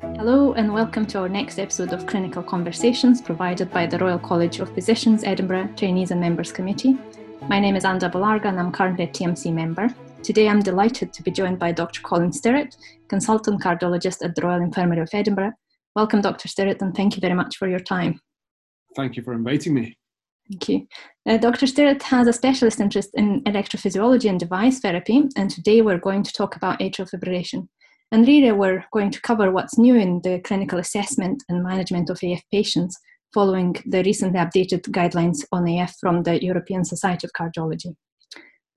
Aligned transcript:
Hello, 0.00 0.52
and 0.52 0.74
welcome 0.74 1.06
to 1.06 1.20
our 1.20 1.28
next 1.28 1.58
episode 1.58 1.94
of 1.94 2.06
Clinical 2.06 2.42
Conversations 2.42 3.22
provided 3.22 3.70
by 3.70 3.86
the 3.86 3.98
Royal 3.98 4.18
College 4.18 4.60
of 4.60 4.74
Physicians, 4.74 5.24
Edinburgh 5.24 5.70
Trainees 5.74 6.10
and 6.10 6.20
Members 6.20 6.52
Committee. 6.52 6.98
My 7.48 7.58
name 7.58 7.76
is 7.76 7.86
Anda 7.86 8.10
Balarga 8.10 8.46
and 8.46 8.60
I'm 8.60 8.72
currently 8.72 9.04
a 9.04 9.08
TMC 9.08 9.54
member. 9.54 9.88
Today 10.22 10.48
I'm 10.48 10.60
delighted 10.60 11.14
to 11.14 11.22
be 11.22 11.30
joined 11.30 11.58
by 11.58 11.72
Dr. 11.72 12.02
Colin 12.02 12.30
Stirrett, 12.30 12.76
consultant 13.08 13.62
cardiologist 13.62 14.22
at 14.22 14.34
the 14.34 14.42
Royal 14.42 14.60
Infirmary 14.60 15.00
of 15.00 15.08
Edinburgh. 15.14 15.52
Welcome, 15.94 16.20
Dr. 16.20 16.48
Stirrett, 16.48 16.82
and 16.82 16.94
thank 16.94 17.16
you 17.16 17.22
very 17.22 17.34
much 17.34 17.56
for 17.56 17.66
your 17.66 17.80
time. 17.80 18.20
Thank 18.94 19.16
you 19.16 19.22
for 19.22 19.32
inviting 19.32 19.72
me. 19.72 19.96
Thank 20.50 20.68
you. 20.68 20.86
Uh, 21.26 21.38
Dr. 21.38 21.64
Stirrett 21.64 22.02
has 22.02 22.28
a 22.28 22.34
specialist 22.34 22.80
interest 22.80 23.10
in 23.14 23.42
electrophysiology 23.44 24.28
and 24.28 24.38
device 24.38 24.78
therapy, 24.78 25.22
and 25.36 25.50
today 25.50 25.80
we're 25.80 25.98
going 25.98 26.22
to 26.22 26.32
talk 26.34 26.54
about 26.54 26.80
atrial 26.80 27.10
fibrillation. 27.10 27.68
And 28.12 28.26
really, 28.26 28.52
we're 28.52 28.84
going 28.92 29.10
to 29.10 29.20
cover 29.20 29.50
what's 29.50 29.78
new 29.78 29.96
in 29.96 30.20
the 30.22 30.40
clinical 30.40 30.78
assessment 30.78 31.42
and 31.48 31.64
management 31.64 32.08
of 32.08 32.20
AF 32.22 32.40
patients 32.52 32.96
following 33.34 33.74
the 33.84 34.02
recently 34.02 34.38
updated 34.38 34.82
guidelines 34.90 35.44
on 35.52 35.68
AF 35.68 35.94
from 36.00 36.22
the 36.22 36.42
European 36.42 36.84
Society 36.84 37.26
of 37.26 37.32
Cardiology. 37.32 37.94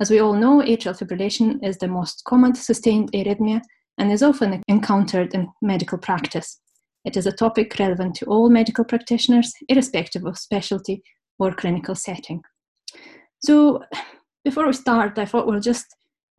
As 0.02 0.10
we 0.10 0.20
all 0.20 0.34
know, 0.34 0.62
atrial 0.62 0.98
fibrillation 0.98 1.64
is 1.64 1.78
the 1.78 1.88
most 1.88 2.24
common 2.26 2.56
sustained 2.56 3.12
arrhythmia 3.12 3.62
and 3.98 4.12
is 4.12 4.24
often 4.24 4.64
encountered 4.68 5.34
in 5.34 5.50
medical 5.62 5.98
practice. 5.98 6.60
It 7.06 7.18
is 7.18 7.28
a 7.28 7.32
topic 7.32 7.78
relevant 7.80 8.16
to 8.16 8.26
all 8.26 8.50
medical 8.50 8.86
practitioners, 8.86 9.54
irrespective 9.68 10.26
of 10.26 10.38
specialty 10.38 11.04
or 11.38 11.52
clinical 11.52 11.96
setting. 11.96 12.42
So, 13.44 13.84
before 14.46 14.68
we 14.68 14.74
start, 14.74 15.18
I 15.20 15.26
thought 15.26 15.48
we'll 15.48 15.60
just, 15.60 15.86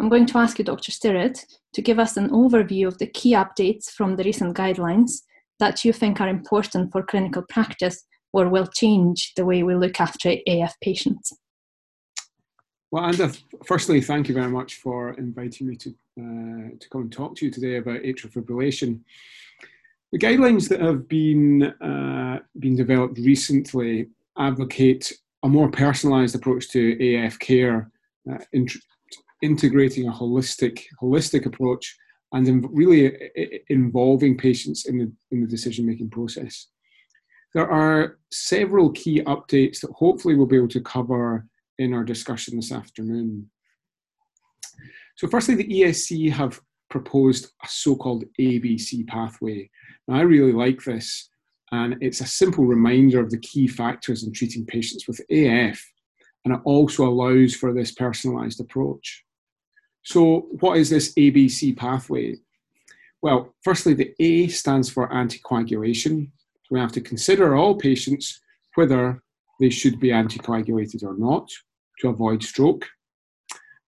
I'm 0.01 0.09
going 0.09 0.25
to 0.27 0.39
ask 0.39 0.59
you, 0.59 0.65
Dr. 0.65 0.93
Stirrett, 0.93 1.45
to 1.75 1.83
give 1.83 1.99
us 1.99 2.17
an 2.17 2.31
overview 2.31 2.87
of 2.87 2.97
the 2.97 3.07
key 3.07 3.35
updates 3.35 3.91
from 3.91 4.17
the 4.17 4.25
recent 4.25 4.57
guidelines 4.57 5.21
that 5.59 5.85
you 5.85 5.93
think 5.93 6.23
are 6.23 6.29
important 6.29 6.91
for 6.91 7.03
clinical 7.03 7.43
practice 7.43 8.07
or 8.33 8.49
will 8.49 8.67
change 8.67 9.35
the 9.37 9.45
way 9.45 9.63
we 9.63 9.75
look 9.75 10.01
after 10.01 10.37
AF 10.47 10.75
patients. 10.81 11.35
Well, 12.91 13.05
Anda, 13.05 13.31
firstly, 13.67 14.01
thank 14.01 14.29
you 14.29 14.35
very 14.35 14.51
much 14.51 14.77
for 14.77 15.13
inviting 15.19 15.67
me 15.67 15.77
to, 15.77 15.91
uh, 15.91 16.79
to 16.81 16.89
come 16.91 17.03
and 17.03 17.13
talk 17.13 17.37
to 17.37 17.45
you 17.45 17.53
today 17.53 17.77
about 17.77 18.01
atrial 18.01 18.33
fibrillation. 18.33 19.01
The 20.13 20.19
guidelines 20.19 20.67
that 20.71 20.81
have 20.81 21.09
been, 21.09 21.63
uh, 21.63 22.39
been 22.59 22.75
developed 22.75 23.19
recently 23.19 24.09
advocate 24.39 25.13
a 25.43 25.49
more 25.49 25.71
personalised 25.71 26.35
approach 26.35 26.71
to 26.71 27.17
AF 27.17 27.39
care, 27.39 27.91
uh, 28.31 28.39
int- 28.55 28.73
integrating 29.43 30.09
a 30.09 30.13
holistic, 30.13 30.85
holistic 31.01 31.47
approach 31.47 31.97
and 32.33 32.69
really 32.71 33.19
involving 33.69 34.39
patients 34.39 34.87
in 34.87 34.99
the, 34.99 35.13
in 35.33 35.41
the 35.41 35.49
decision 35.49 35.87
making 35.87 36.11
process. 36.11 36.69
There 37.55 37.69
are 37.69 38.19
several 38.31 38.93
key 38.93 39.23
updates 39.23 39.81
that 39.81 39.91
hopefully 39.93 40.37
we'll 40.37 40.47
be 40.47 40.57
able 40.57 40.69
to 40.69 40.81
cover 40.81 41.47
in 41.79 41.93
our 41.93 42.05
discussion 42.05 42.55
this 42.57 42.71
afternoon. 42.71 43.51
So, 45.17 45.27
firstly, 45.27 45.57
the 45.57 45.69
ESC 45.69 46.31
have 46.31 46.61
proposed 46.89 47.47
a 47.65 47.69
so 47.69 47.97
called 47.97 48.25
ABC 48.41 49.07
pathway. 49.09 49.69
Now, 50.07 50.19
I 50.19 50.21
really 50.21 50.53
like 50.53 50.85
this 50.85 51.31
and 51.73 51.97
it's 52.01 52.21
a 52.21 52.27
simple 52.27 52.65
reminder 52.65 53.21
of 53.21 53.31
the 53.31 53.39
key 53.39 53.69
factors 53.69 54.25
in 54.25 54.33
treating 54.33 54.67
patients 54.67 55.07
with 55.07 55.21
AF, 55.31 55.81
and 56.45 56.55
it 56.55 56.61
also 56.65 57.07
allows 57.07 57.55
for 57.55 57.73
this 57.73 57.95
personalised 57.95 58.61
approach. 58.61 59.25
So, 60.03 60.49
what 60.61 60.79
is 60.79 60.91
this 60.91 61.15
ABC 61.15 61.77
pathway? 61.77 62.37
Well, 63.23 63.55
firstly, 63.63 63.95
the 63.95 64.15
A 64.19 64.49
stands 64.49 64.89
for 64.89 65.09
anticoagulation. 65.09 66.31
We 66.71 66.81
have 66.81 66.93
to 66.93 67.01
consider 67.01 67.55
all 67.55 67.75
patients 67.75 68.41
whether 68.77 69.23
they 69.59 69.71
should 69.71 70.01
be 70.01 70.09
anticoagulated 70.09 71.03
or 71.05 71.17
not 71.19 71.49
to 72.01 72.09
avoid 72.09 72.43
stroke. 72.43 72.87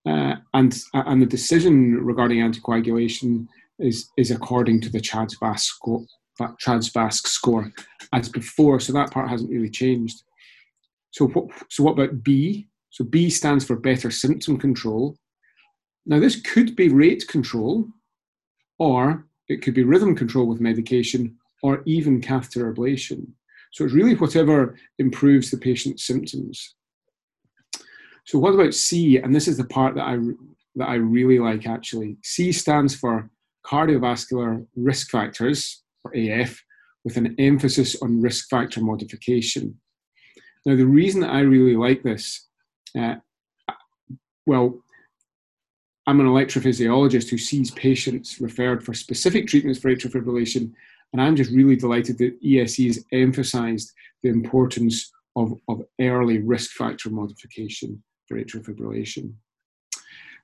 Uh, 0.06 0.34
and, 0.52 0.78
and 0.92 1.22
the 1.22 1.26
decision 1.26 1.94
regarding 2.04 2.40
anticoagulation 2.40 3.46
is, 3.78 4.08
is 4.18 4.30
according 4.30 4.80
to 4.82 4.90
the 4.90 5.00
CHA2DS2-VASc 5.00 5.60
score, 5.60 6.04
that 6.38 6.54
CHA2DS2-VASc 6.64 7.26
score 7.26 7.72
as 8.12 8.28
before, 8.28 8.80
so 8.80 8.92
that 8.92 9.10
part 9.10 9.30
hasn't 9.30 9.50
really 9.50 9.70
changed. 9.70 10.22
So 11.12 11.28
what, 11.28 11.46
so 11.70 11.84
what 11.84 11.92
about 11.92 12.22
B? 12.22 12.68
So 12.90 13.04
B 13.04 13.30
stands 13.30 13.64
for 13.64 13.76
better 13.76 14.10
symptom 14.10 14.58
control. 14.58 15.16
Now 16.06 16.20
this 16.20 16.40
could 16.40 16.74
be 16.76 16.88
rate 16.88 17.26
control, 17.28 17.88
or 18.78 19.26
it 19.48 19.62
could 19.62 19.74
be 19.74 19.84
rhythm 19.84 20.14
control 20.16 20.46
with 20.46 20.60
medication, 20.60 21.36
or 21.62 21.82
even 21.86 22.20
catheter 22.20 22.72
ablation. 22.72 23.26
So 23.72 23.84
it's 23.84 23.94
really 23.94 24.14
whatever 24.14 24.76
improves 24.98 25.50
the 25.50 25.56
patient's 25.56 26.04
symptoms. 26.06 26.74
So 28.24 28.38
what 28.38 28.54
about 28.54 28.74
C? 28.74 29.18
And 29.18 29.34
this 29.34 29.48
is 29.48 29.56
the 29.56 29.64
part 29.64 29.94
that 29.94 30.04
I 30.04 30.18
that 30.76 30.88
I 30.88 30.94
really 30.94 31.38
like 31.38 31.66
actually. 31.66 32.16
C 32.22 32.52
stands 32.52 32.94
for 32.94 33.30
cardiovascular 33.64 34.66
risk 34.74 35.10
factors 35.10 35.82
or 36.04 36.12
AF, 36.14 36.62
with 37.04 37.16
an 37.16 37.34
emphasis 37.38 38.00
on 38.02 38.20
risk 38.20 38.48
factor 38.48 38.80
modification. 38.80 39.78
Now, 40.64 40.76
the 40.76 40.86
reason 40.86 41.20
that 41.22 41.30
I 41.30 41.40
really 41.40 41.76
like 41.76 42.02
this, 42.02 42.48
uh, 42.98 43.16
well, 44.46 44.81
I'm 46.06 46.20
an 46.20 46.26
electrophysiologist 46.26 47.30
who 47.30 47.38
sees 47.38 47.70
patients 47.70 48.40
referred 48.40 48.84
for 48.84 48.92
specific 48.92 49.46
treatments 49.46 49.78
for 49.78 49.94
atrial 49.94 50.12
fibrillation, 50.12 50.72
and 51.12 51.22
I'm 51.22 51.36
just 51.36 51.52
really 51.52 51.76
delighted 51.76 52.18
that 52.18 52.42
ESC 52.42 52.86
has 52.86 53.04
emphasised 53.12 53.92
the 54.22 54.30
importance 54.30 55.12
of, 55.36 55.54
of 55.68 55.82
early 56.00 56.38
risk 56.38 56.72
factor 56.72 57.10
modification 57.10 58.02
for 58.26 58.36
atrial 58.36 58.64
fibrillation. 58.64 59.32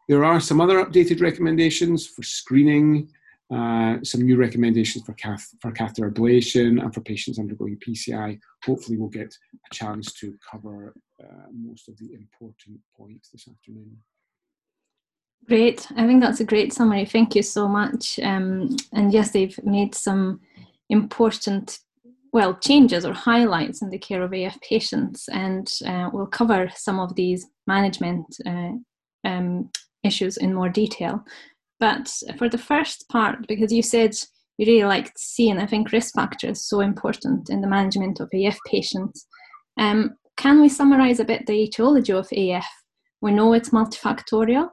There 0.08 0.24
are 0.24 0.40
some 0.40 0.60
other 0.60 0.84
updated 0.84 1.20
recommendations 1.20 2.06
for 2.06 2.22
screening 2.22 3.08
uh, 3.50 3.96
some 4.02 4.20
new 4.22 4.36
recommendations 4.36 5.04
for, 5.06 5.14
cath- 5.14 5.54
for 5.60 5.72
catheter 5.72 6.10
ablation 6.10 6.82
and 6.82 6.92
for 6.92 7.00
patients 7.00 7.38
undergoing 7.38 7.78
PCI. 7.78 8.38
Hopefully, 8.64 8.98
we'll 8.98 9.08
get 9.08 9.34
a 9.54 9.74
chance 9.74 10.12
to 10.12 10.36
cover 10.50 10.94
uh, 11.22 11.46
most 11.50 11.88
of 11.88 11.96
the 11.96 12.12
important 12.12 12.78
points 12.94 13.30
this 13.30 13.48
afternoon. 13.48 13.96
Great. 15.46 15.86
I 15.96 16.06
think 16.06 16.20
that's 16.22 16.40
a 16.40 16.44
great 16.44 16.72
summary. 16.72 17.06
Thank 17.06 17.34
you 17.34 17.42
so 17.42 17.68
much. 17.68 18.18
Um, 18.22 18.76
and 18.92 19.12
yes, 19.12 19.30
they've 19.30 19.58
made 19.64 19.94
some 19.94 20.40
important, 20.90 21.78
well, 22.32 22.54
changes 22.54 23.06
or 23.06 23.14
highlights 23.14 23.80
in 23.80 23.88
the 23.88 23.98
care 23.98 24.22
of 24.22 24.32
AF 24.34 24.60
patients, 24.60 25.26
and 25.28 25.66
uh, 25.86 26.10
we'll 26.12 26.26
cover 26.26 26.70
some 26.74 27.00
of 27.00 27.14
these 27.14 27.46
management 27.66 28.26
uh, 28.46 28.72
um, 29.24 29.70
issues 30.04 30.36
in 30.36 30.54
more 30.54 30.68
detail. 30.68 31.24
But 31.80 32.12
for 32.36 32.48
the 32.48 32.58
first 32.58 33.08
part, 33.08 33.46
because 33.46 33.72
you 33.72 33.82
said 33.82 34.14
you 34.58 34.66
really 34.66 34.84
liked 34.84 35.20
and 35.38 35.60
I 35.60 35.66
think 35.66 35.92
risk 35.92 36.14
factors 36.14 36.62
so 36.62 36.80
important 36.80 37.48
in 37.48 37.60
the 37.60 37.68
management 37.68 38.20
of 38.20 38.28
AF 38.34 38.58
patients. 38.66 39.26
Um, 39.78 40.16
can 40.36 40.60
we 40.60 40.68
summarize 40.68 41.20
a 41.20 41.24
bit 41.24 41.46
the 41.46 41.52
etiology 41.52 42.12
of 42.12 42.28
AF? 42.32 42.66
We 43.20 43.32
know 43.32 43.52
it's 43.52 43.70
multifactorial, 43.70 44.68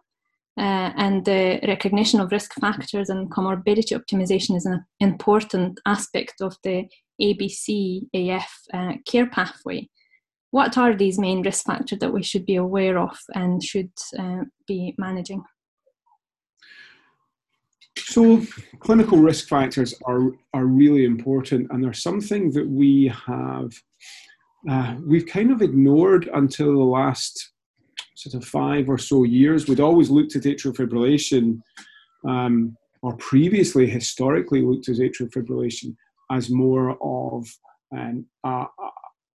uh, 0.57 0.91
and 0.95 1.25
the 1.25 1.59
recognition 1.67 2.19
of 2.19 2.31
risk 2.31 2.53
factors 2.55 3.09
and 3.09 3.29
comorbidity 3.29 3.93
optimization 3.99 4.55
is 4.55 4.65
an 4.65 4.83
important 4.99 5.79
aspect 5.85 6.35
of 6.41 6.55
the 6.63 6.85
ABC 7.21 8.03
AF 8.13 8.49
uh, 8.73 8.93
care 9.05 9.27
pathway. 9.27 9.89
What 10.51 10.77
are 10.77 10.95
these 10.95 11.19
main 11.19 11.41
risk 11.41 11.65
factors 11.65 11.99
that 11.99 12.13
we 12.13 12.23
should 12.23 12.45
be 12.45 12.55
aware 12.55 12.97
of 12.97 13.17
and 13.33 13.61
should 13.61 13.91
uh, 14.17 14.43
be 14.67 14.95
managing? 14.97 15.43
So, 17.97 18.41
clinical 18.79 19.17
risk 19.17 19.47
factors 19.47 19.93
are, 20.05 20.31
are 20.53 20.65
really 20.65 21.05
important, 21.05 21.67
and 21.71 21.83
they're 21.83 21.93
something 21.93 22.51
that 22.51 22.67
we 22.67 23.11
have 23.25 23.71
uh, 24.69 24.95
we've 25.05 25.27
kind 25.27 25.51
of 25.51 25.61
ignored 25.61 26.29
until 26.33 26.73
the 26.73 26.83
last 26.83 27.51
sort 28.15 28.35
of 28.35 28.47
five 28.47 28.89
or 28.89 28.97
so 28.97 29.23
years. 29.23 29.67
We'd 29.67 29.79
always 29.79 30.09
looked 30.09 30.35
at 30.35 30.43
atrial 30.43 30.75
fibrillation, 30.75 31.61
um, 32.27 32.75
or 33.01 33.15
previously 33.17 33.87
historically 33.87 34.61
looked 34.61 34.89
at 34.89 34.95
atrial 34.95 35.31
fibrillation 35.31 35.95
as 36.31 36.49
more 36.49 36.97
of 37.01 37.47
an, 37.91 38.25
a, 38.43 38.65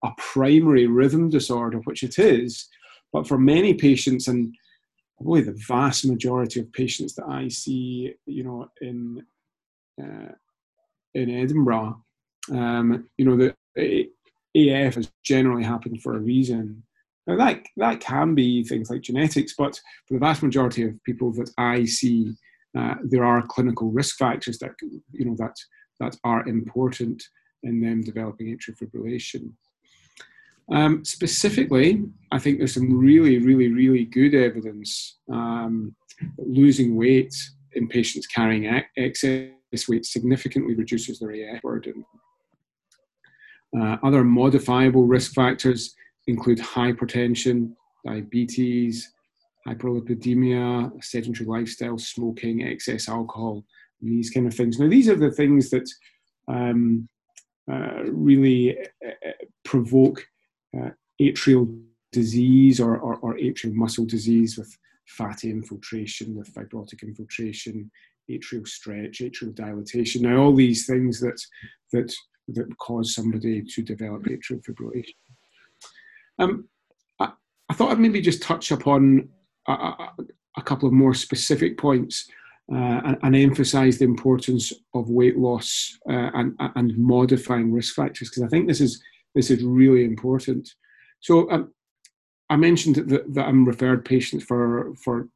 a 0.05 0.11
primary 0.17 0.87
rhythm 0.87 1.29
disorder, 1.29 1.79
which 1.85 2.03
it 2.03 2.19
is. 2.19 2.69
But 3.13 3.27
for 3.27 3.39
many 3.39 3.75
patients, 3.75 4.29
and 4.29 4.55
probably 5.17 5.43
the 5.43 5.59
vast 5.67 6.07
majority 6.07 6.61
of 6.61 6.73
patients 6.73 7.15
that 7.15 7.27
I 7.27 7.49
see, 7.49 8.15
you 8.27 8.45
know, 8.45 8.69
in 8.81 9.23
uh, 10.01 10.33
in 11.15 11.31
Edinburgh, 11.31 12.01
um, 12.53 13.09
you 13.17 13.25
know, 13.25 13.37
the 13.37 14.09
AF 14.55 14.95
has 14.95 15.11
generally 15.25 15.65
happened 15.65 16.03
for 16.03 16.17
a 16.17 16.21
reason. 16.21 16.83
Now 17.29 17.37
that 17.37 17.67
that 17.77 18.01
can 18.01 18.35
be 18.35 18.65
things 18.65 18.89
like 18.89 19.03
genetics, 19.03 19.55
but 19.57 19.79
for 20.07 20.15
the 20.15 20.21
vast 20.21 20.43
majority 20.43 20.83
of 20.85 21.05
people 21.05 21.31
that 21.35 21.51
I 21.59 21.85
see, 21.85 22.35
uh, 22.77 22.95
there 23.05 23.25
are 23.25 23.47
clinical 23.47 23.91
risk 23.91 24.17
factors 24.17 24.59
that 24.61 24.73
you 24.81 25.27
know 25.27 25.37
that 25.39 25.55
that 26.01 26.17
are 26.25 26.49
important 26.49 27.23
in 27.63 27.81
them 27.83 28.01
developing 28.01 28.47
atrial 28.47 28.79
fibrillation. 28.79 29.53
Um, 30.73 31.05
specifically, 31.05 32.05
I 32.33 32.39
think 32.39 32.59
there's 32.59 32.75
some 32.75 32.99
really, 32.99 33.39
really, 33.39 33.69
really 33.69 34.05
good 34.05 34.35
evidence 34.35 35.19
um, 35.31 35.95
that 36.37 36.49
losing 36.49 36.97
weight 36.97 37.35
in 37.73 37.89
patients 37.89 38.27
carrying 38.27 38.83
excess 38.97 39.89
weight 39.89 40.05
significantly 40.07 40.75
reduces 40.75 41.19
their 41.19 41.31
AF 41.31 41.63
burden. 41.63 42.05
Uh, 43.79 43.97
other 44.03 44.25
modifiable 44.25 45.05
risk 45.05 45.35
factors 45.35 45.95
include 46.29 46.59
hypertension, 46.59 47.73
diabetes, 48.07 49.13
hyperlipidemia, 49.67 50.93
sedentary 51.03 51.47
lifestyle, 51.47 51.99
smoking, 51.99 52.63
excess 52.63 53.09
alcohol, 53.09 53.65
and 54.01 54.13
these 54.13 54.31
kind 54.31 54.47
of 54.47 54.55
things. 54.55 54.79
Now, 54.79 54.89
these 54.89 55.09
are 55.09 55.17
the 55.17 55.33
things 55.33 55.71
that 55.71 55.89
um, 56.47 57.09
uh, 57.71 58.05
really 58.05 58.79
uh, 58.79 59.31
provoke 59.65 60.27
uh, 60.79 60.91
atrial 61.21 61.83
disease 62.13 62.81
or, 62.81 62.97
or, 62.97 63.17
or, 63.17 63.37
atrial 63.37 63.75
muscle 63.75 64.07
disease 64.07 64.57
with 64.57 64.75
fatty 65.07 65.51
infiltration, 65.51 66.35
with 66.35 66.53
fibrotic 66.55 67.03
infiltration, 67.03 67.91
atrial 68.31 68.67
stretch, 68.67 69.19
atrial 69.19 69.55
dilatation. 69.55 70.23
Now, 70.23 70.39
all 70.39 70.55
these 70.55 70.87
things 70.87 71.21
that 71.21 71.39
that 71.93 72.15
that 72.49 72.79
cause 72.79 73.15
somebody 73.15 73.63
to 73.63 73.83
develop 73.83 74.23
atrial 74.23 74.65
fibrillation. 74.65 75.28
Um, 76.39 76.69
I, 77.19 77.33
I, 77.69 77.75
thought 77.75 77.91
I'd 77.91 77.99
maybe 77.99 78.21
just 78.21 78.43
touch 78.43 78.71
upon 78.71 79.29
a, 79.67 79.73
a, 79.73 80.11
a 80.57 80.63
couple 80.63 80.87
of 80.87 80.93
more 80.93 81.15
specific 81.15 81.79
points 81.79 82.29
uh, 82.73 83.01
and, 83.05 83.17
and 83.23 83.37
emphasize 83.37 83.99
the 83.99 84.05
importance 84.05 84.73
of 84.95 85.09
weight 85.09 85.39
loss 85.39 85.99
uh, 86.09 86.31
and, 86.35 86.55
and 86.77 86.97
modifying 86.99 87.73
risk 87.73 87.95
factors 87.95 88.29
because 88.29 88.43
I 88.43 88.49
think 88.49 88.69
this 88.69 88.81
is 88.81 89.03
this 89.35 89.51
is 89.51 89.63
really 89.63 90.05
important. 90.05 90.69
So 91.21 91.51
um, 91.51 91.73
I 92.51 92.57
mentioned 92.57 92.97
that, 92.97 93.35
that 93.35 93.47
I'm 93.47 93.65
referred 93.65 94.05
patients 94.05 94.45
for 94.45 94.95
for 95.03 95.29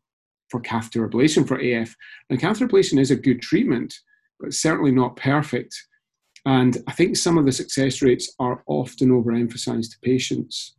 for 0.50 0.60
catheter 0.60 1.08
ablation 1.08 1.48
for 1.48 1.58
AF. 1.58 1.96
Now, 2.28 2.36
catheter 2.36 2.68
ablation 2.68 3.00
is 3.00 3.10
a 3.10 3.16
good 3.16 3.40
treatment, 3.40 3.94
but 4.38 4.52
certainly 4.52 4.92
not 4.92 5.16
perfect. 5.16 5.74
And 6.44 6.76
I 6.86 6.92
think 6.92 7.16
some 7.16 7.38
of 7.38 7.46
the 7.46 7.52
success 7.52 8.02
rates 8.02 8.34
are 8.38 8.62
often 8.66 9.10
overemphasized 9.10 9.92
to 9.92 9.98
patients. 10.02 10.74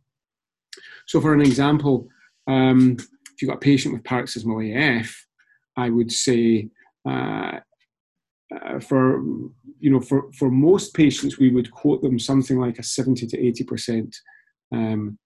So, 1.06 1.20
for 1.20 1.34
an 1.34 1.40
example, 1.40 2.08
um, 2.46 2.96
if 2.98 3.42
you've 3.42 3.48
got 3.48 3.56
a 3.56 3.60
patient 3.60 3.94
with 3.94 4.04
paroxysmal 4.04 4.60
AF, 4.60 5.14
I 5.76 5.90
would 5.90 6.12
say 6.12 6.68
uh, 7.08 7.58
uh, 8.54 8.78
for 8.80 9.22
you 9.80 9.90
know 9.90 10.00
for, 10.00 10.30
for 10.32 10.50
most 10.50 10.94
patients 10.94 11.38
we 11.38 11.50
would 11.50 11.70
quote 11.70 12.02
them 12.02 12.18
something 12.18 12.58
like 12.58 12.78
a 12.78 12.82
70 12.82 13.26
to 13.26 13.46
80 13.46 13.64
percent 13.64 14.16
um, 14.72 15.18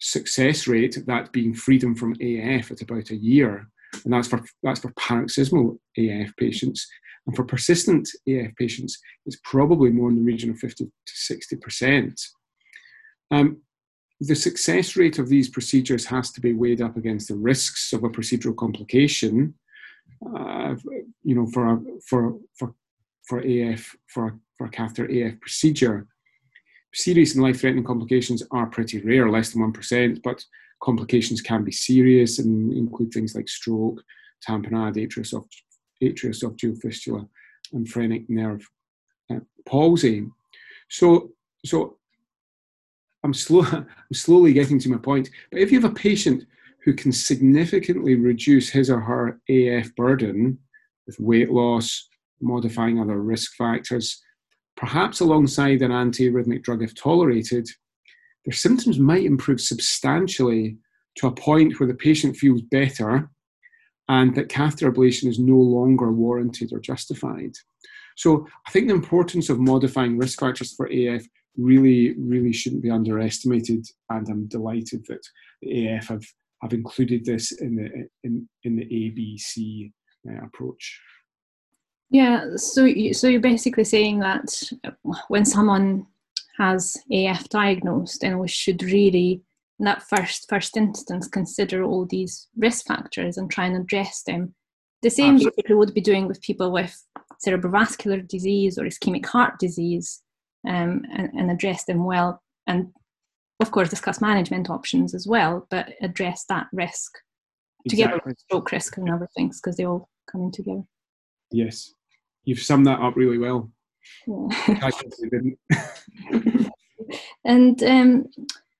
success 0.00 0.66
rate 0.66 0.98
that 1.06 1.32
being 1.32 1.54
freedom 1.54 1.94
from 1.94 2.16
AF 2.20 2.70
at 2.70 2.82
about 2.82 3.10
a 3.10 3.16
year. 3.16 3.68
And 4.04 4.12
that's 4.12 4.28
for 4.28 4.44
that's 4.62 4.80
for 4.80 4.92
paroxysmal 4.98 5.78
AF 5.96 6.36
patients. 6.36 6.86
And 7.26 7.34
for 7.34 7.44
persistent 7.44 8.08
AF 8.28 8.54
patients 8.56 8.98
it's 9.24 9.38
probably 9.44 9.90
more 9.90 10.10
in 10.10 10.16
the 10.16 10.22
region 10.22 10.50
of 10.50 10.58
50 10.58 10.84
to 10.84 10.90
60 11.06 11.56
percent. 11.56 12.20
Um, 13.30 13.62
the 14.26 14.34
success 14.34 14.96
rate 14.96 15.18
of 15.18 15.28
these 15.28 15.48
procedures 15.48 16.04
has 16.06 16.30
to 16.32 16.40
be 16.40 16.52
weighed 16.52 16.80
up 16.80 16.96
against 16.96 17.28
the 17.28 17.36
risks 17.36 17.92
of 17.92 18.04
a 18.04 18.08
procedural 18.08 18.56
complication 18.56 19.54
uh, 20.36 20.74
you 21.22 21.34
know, 21.34 21.46
for 21.46 21.74
a, 21.74 21.80
for 22.06 22.38
for 22.56 22.74
for 23.26 23.40
AF 23.40 23.96
for 24.06 24.38
for 24.56 24.68
catheter 24.68 25.06
AF 25.06 25.40
procedure. 25.40 26.06
Serious 26.92 27.34
and 27.34 27.42
life-threatening 27.42 27.84
complications 27.84 28.42
are 28.52 28.66
pretty 28.66 29.00
rare, 29.00 29.28
less 29.28 29.52
than 29.52 29.62
one 29.62 29.72
percent, 29.72 30.20
but 30.22 30.44
complications 30.82 31.40
can 31.40 31.64
be 31.64 31.72
serious 31.72 32.38
and 32.38 32.72
include 32.72 33.12
things 33.12 33.34
like 33.34 33.48
stroke, 33.48 34.00
tamponade, 34.46 35.08
atrioesophageal 36.02 36.80
fistula, 36.80 37.26
and 37.72 37.88
phrenic 37.88 38.28
nerve 38.30 38.64
uh, 39.32 39.40
palsy. 39.66 40.26
So, 40.88 41.32
so 41.64 41.96
I'm 43.24 43.34
slow. 43.34 43.62
I'm 43.72 43.86
slowly 44.12 44.52
getting 44.52 44.78
to 44.80 44.90
my 44.90 44.98
point. 44.98 45.30
But 45.50 45.60
if 45.60 45.72
you 45.72 45.80
have 45.80 45.90
a 45.90 45.94
patient 45.94 46.44
who 46.84 46.92
can 46.92 47.10
significantly 47.10 48.14
reduce 48.14 48.68
his 48.68 48.90
or 48.90 49.00
her 49.00 49.40
AF 49.48 49.94
burden 49.96 50.58
with 51.06 51.18
weight 51.18 51.50
loss, 51.50 52.08
modifying 52.40 53.00
other 53.00 53.20
risk 53.20 53.56
factors, 53.56 54.22
perhaps 54.76 55.20
alongside 55.20 55.80
an 55.80 55.90
antiarrhythmic 55.90 56.62
drug 56.62 56.82
if 56.82 56.94
tolerated, 56.94 57.66
their 58.44 58.52
symptoms 58.52 58.98
might 58.98 59.24
improve 59.24 59.60
substantially 59.60 60.76
to 61.16 61.26
a 61.26 61.32
point 61.34 61.80
where 61.80 61.86
the 61.86 61.94
patient 61.94 62.36
feels 62.36 62.60
better 62.60 63.30
and 64.08 64.34
that 64.34 64.50
catheter 64.50 64.92
ablation 64.92 65.28
is 65.28 65.38
no 65.38 65.56
longer 65.56 66.12
warranted 66.12 66.70
or 66.72 66.80
justified. 66.80 67.52
So 68.16 68.46
I 68.66 68.70
think 68.70 68.88
the 68.88 68.94
importance 68.94 69.48
of 69.48 69.58
modifying 69.58 70.18
risk 70.18 70.40
factors 70.40 70.74
for 70.74 70.86
AF 70.86 71.26
really, 71.56 72.14
really 72.18 72.52
shouldn't 72.52 72.82
be 72.82 72.90
underestimated. 72.90 73.86
And 74.10 74.28
I'm 74.28 74.46
delighted 74.46 75.04
that 75.08 75.26
the 75.62 75.88
AF 75.88 76.08
have 76.08 76.24
I've 76.62 76.72
included 76.72 77.24
this 77.24 77.52
in 77.52 77.76
the 77.76 78.08
in 78.22 78.48
in 78.64 78.76
the 78.76 78.84
ABC 78.84 79.92
uh, 80.28 80.46
approach. 80.46 81.00
Yeah, 82.10 82.56
so 82.56 82.84
you, 82.84 83.12
so 83.12 83.28
you're 83.28 83.40
basically 83.40 83.84
saying 83.84 84.20
that 84.20 84.62
when 85.28 85.44
someone 85.44 86.06
has 86.58 86.96
AF 87.10 87.48
diagnosed, 87.48 88.20
then 88.20 88.38
we 88.38 88.48
should 88.48 88.82
really, 88.82 89.42
in 89.78 89.84
that 89.84 90.04
first 90.04 90.48
first 90.48 90.76
instance, 90.76 91.28
consider 91.28 91.82
all 91.82 92.06
these 92.06 92.48
risk 92.56 92.86
factors 92.86 93.36
and 93.36 93.50
try 93.50 93.66
and 93.66 93.76
address 93.76 94.22
them. 94.22 94.54
The 95.02 95.10
same 95.10 95.34
Absolutely. 95.34 95.56
basically 95.56 95.74
would 95.74 95.94
be 95.94 96.00
doing 96.00 96.26
with 96.26 96.40
people 96.40 96.72
with 96.72 96.96
cerebrovascular 97.44 98.26
disease 98.26 98.78
or 98.78 98.84
ischemic 98.84 99.26
heart 99.26 99.58
disease, 99.58 100.22
um, 100.66 101.02
and, 101.12 101.30
and 101.34 101.50
address 101.50 101.84
them 101.84 102.04
well 102.04 102.42
and 102.66 102.88
of 103.60 103.70
course, 103.70 103.88
discuss 103.88 104.20
management 104.20 104.68
options 104.68 105.14
as 105.14 105.26
well, 105.26 105.66
but 105.70 105.92
address 106.02 106.44
that 106.48 106.66
risk 106.72 107.12
exactly. 107.84 108.04
together 108.04 108.22
with 108.26 108.38
stroke 108.38 108.72
risk 108.72 108.96
and 108.96 109.10
other 109.10 109.28
things 109.36 109.60
because 109.60 109.76
they 109.76 109.86
all 109.86 110.08
come 110.30 110.42
in 110.42 110.50
together. 110.50 110.82
Yes, 111.50 111.92
you've 112.44 112.60
summed 112.60 112.86
that 112.86 113.00
up 113.00 113.16
really 113.16 113.38
well. 113.38 113.70
Yeah. 114.26 114.90
and 117.44 117.82
um, 117.82 118.26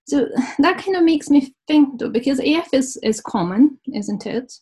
so 0.06 0.28
that 0.58 0.78
kind 0.78 0.96
of 0.96 1.04
makes 1.04 1.30
me 1.30 1.54
think 1.66 1.98
though, 1.98 2.10
because 2.10 2.40
AF 2.40 2.74
is, 2.74 2.98
is 3.02 3.20
common, 3.20 3.78
isn't 3.94 4.26
it? 4.26 4.52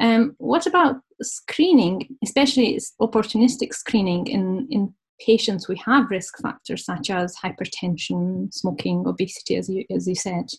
Um, 0.00 0.34
what 0.38 0.66
about 0.66 0.96
screening, 1.20 2.16
especially 2.24 2.78
opportunistic 3.00 3.72
screening 3.74 4.26
in, 4.26 4.66
in 4.70 4.94
patients 5.24 5.68
we 5.68 5.80
have 5.84 6.10
risk 6.10 6.38
factors 6.40 6.84
such 6.84 7.10
as 7.10 7.36
hypertension, 7.36 8.52
smoking, 8.52 9.04
obesity, 9.06 9.56
as 9.56 9.68
you 9.68 9.84
as 9.94 10.06
you 10.06 10.14
said. 10.14 10.50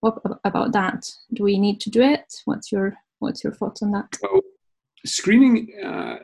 What 0.00 0.18
about 0.44 0.72
that? 0.72 1.10
Do 1.32 1.42
we 1.44 1.58
need 1.58 1.80
to 1.80 1.90
do 1.90 2.02
it? 2.02 2.32
What's 2.44 2.70
your 2.70 2.94
what's 3.18 3.42
your 3.42 3.52
thoughts 3.54 3.82
on 3.82 3.92
that? 3.92 4.16
Well, 4.22 4.40
screening 5.04 5.72
uh, 5.84 6.18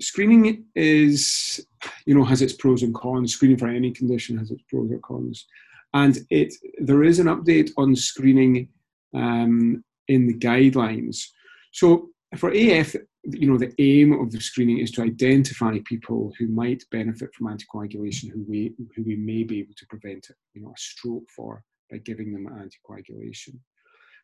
screening 0.00 0.64
is 0.74 1.66
you 2.06 2.14
know 2.14 2.24
has 2.24 2.42
its 2.42 2.52
pros 2.52 2.82
and 2.82 2.94
cons. 2.94 3.34
Screening 3.34 3.58
for 3.58 3.68
any 3.68 3.92
condition 3.92 4.38
has 4.38 4.50
its 4.50 4.62
pros 4.68 4.90
or 4.90 4.98
cons, 4.98 5.46
and 5.94 6.18
it 6.30 6.54
there 6.78 7.04
is 7.04 7.18
an 7.18 7.26
update 7.26 7.70
on 7.76 7.94
screening 7.94 8.68
um, 9.14 9.84
in 10.08 10.26
the 10.26 10.34
guidelines. 10.34 11.26
So 11.72 12.10
for 12.36 12.50
AF, 12.50 12.94
you 13.32 13.50
know, 13.50 13.58
the 13.58 13.72
aim 13.78 14.12
of 14.20 14.30
the 14.30 14.40
screening 14.40 14.78
is 14.78 14.90
to 14.92 15.02
identify 15.02 15.78
people 15.84 16.32
who 16.38 16.48
might 16.48 16.84
benefit 16.90 17.34
from 17.34 17.48
anticoagulation, 17.48 18.30
who 18.30 18.44
we 18.48 18.74
who 18.94 19.02
we 19.02 19.16
may 19.16 19.42
be 19.42 19.60
able 19.60 19.74
to 19.76 19.86
prevent, 19.86 20.28
you 20.54 20.62
know, 20.62 20.68
a 20.68 20.78
stroke 20.78 21.28
for 21.34 21.62
by 21.90 21.98
giving 21.98 22.32
them 22.32 22.46
anticoagulation. 22.46 23.58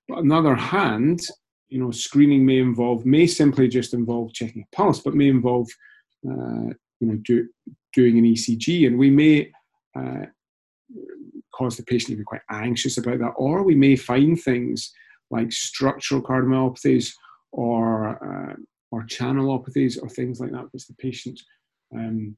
But 0.09 0.19
on 0.19 0.29
the 0.29 0.37
other 0.37 0.55
hand, 0.55 1.21
you 1.69 1.81
know, 1.81 1.91
screening 1.91 2.47
may 2.47 2.59
involve 2.59 3.05
may 3.05 3.27
simply 3.27 3.69
just 3.69 3.95
involve 3.95 4.33
checking 4.33 4.63
a 4.63 4.77
pulse, 4.77 5.01
but 5.01 5.15
may 5.15 5.29
involve, 5.29 5.69
uh, 6.29 6.73
you 7.01 7.07
know, 7.09 7.17
do, 7.25 7.49
doing 7.93 8.19
an 8.19 8.25
ECG, 8.25 8.87
and 8.87 8.99
we 8.99 9.11
may 9.11 9.51
uh, 9.97 10.27
cause 11.55 11.77
the 11.77 11.83
patient 11.85 12.11
to 12.11 12.17
be 12.17 12.25
quite 12.25 12.43
anxious 12.51 12.99
about 12.99 13.19
that, 13.19 13.33
or 13.37 13.63
we 13.63 13.75
may 13.75 13.97
find 13.97 14.41
things 14.41 14.93
like 15.31 15.53
structural 15.53 16.23
cardiomyopathies 16.23 17.13
or 17.53 18.51
uh, 18.51 18.57
or 18.95 19.03
channelopathies 19.03 20.01
or 20.01 20.09
things 20.09 20.41
like 20.41 20.53
that, 20.53 20.73
which 20.73 20.87
the 20.87 20.95
patient 20.95 21.41
um, 21.95 22.37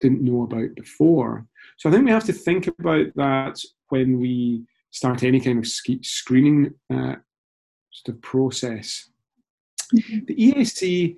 didn't 0.00 0.22
know 0.22 0.42
about 0.42 0.74
before. 0.76 1.46
So 1.78 1.88
I 1.88 1.92
think 1.92 2.04
we 2.04 2.10
have 2.10 2.26
to 2.26 2.32
think 2.32 2.66
about 2.66 3.06
that 3.16 3.58
when 3.88 4.20
we 4.20 4.64
start 4.90 5.22
any 5.22 5.40
kind 5.40 5.58
of 5.58 5.66
screening 5.66 6.74
uh, 6.92 7.16
sort 7.90 8.16
of 8.16 8.22
process. 8.22 9.10
Mm-hmm. 9.94 10.18
The 10.26 10.34
ESC 10.34 11.16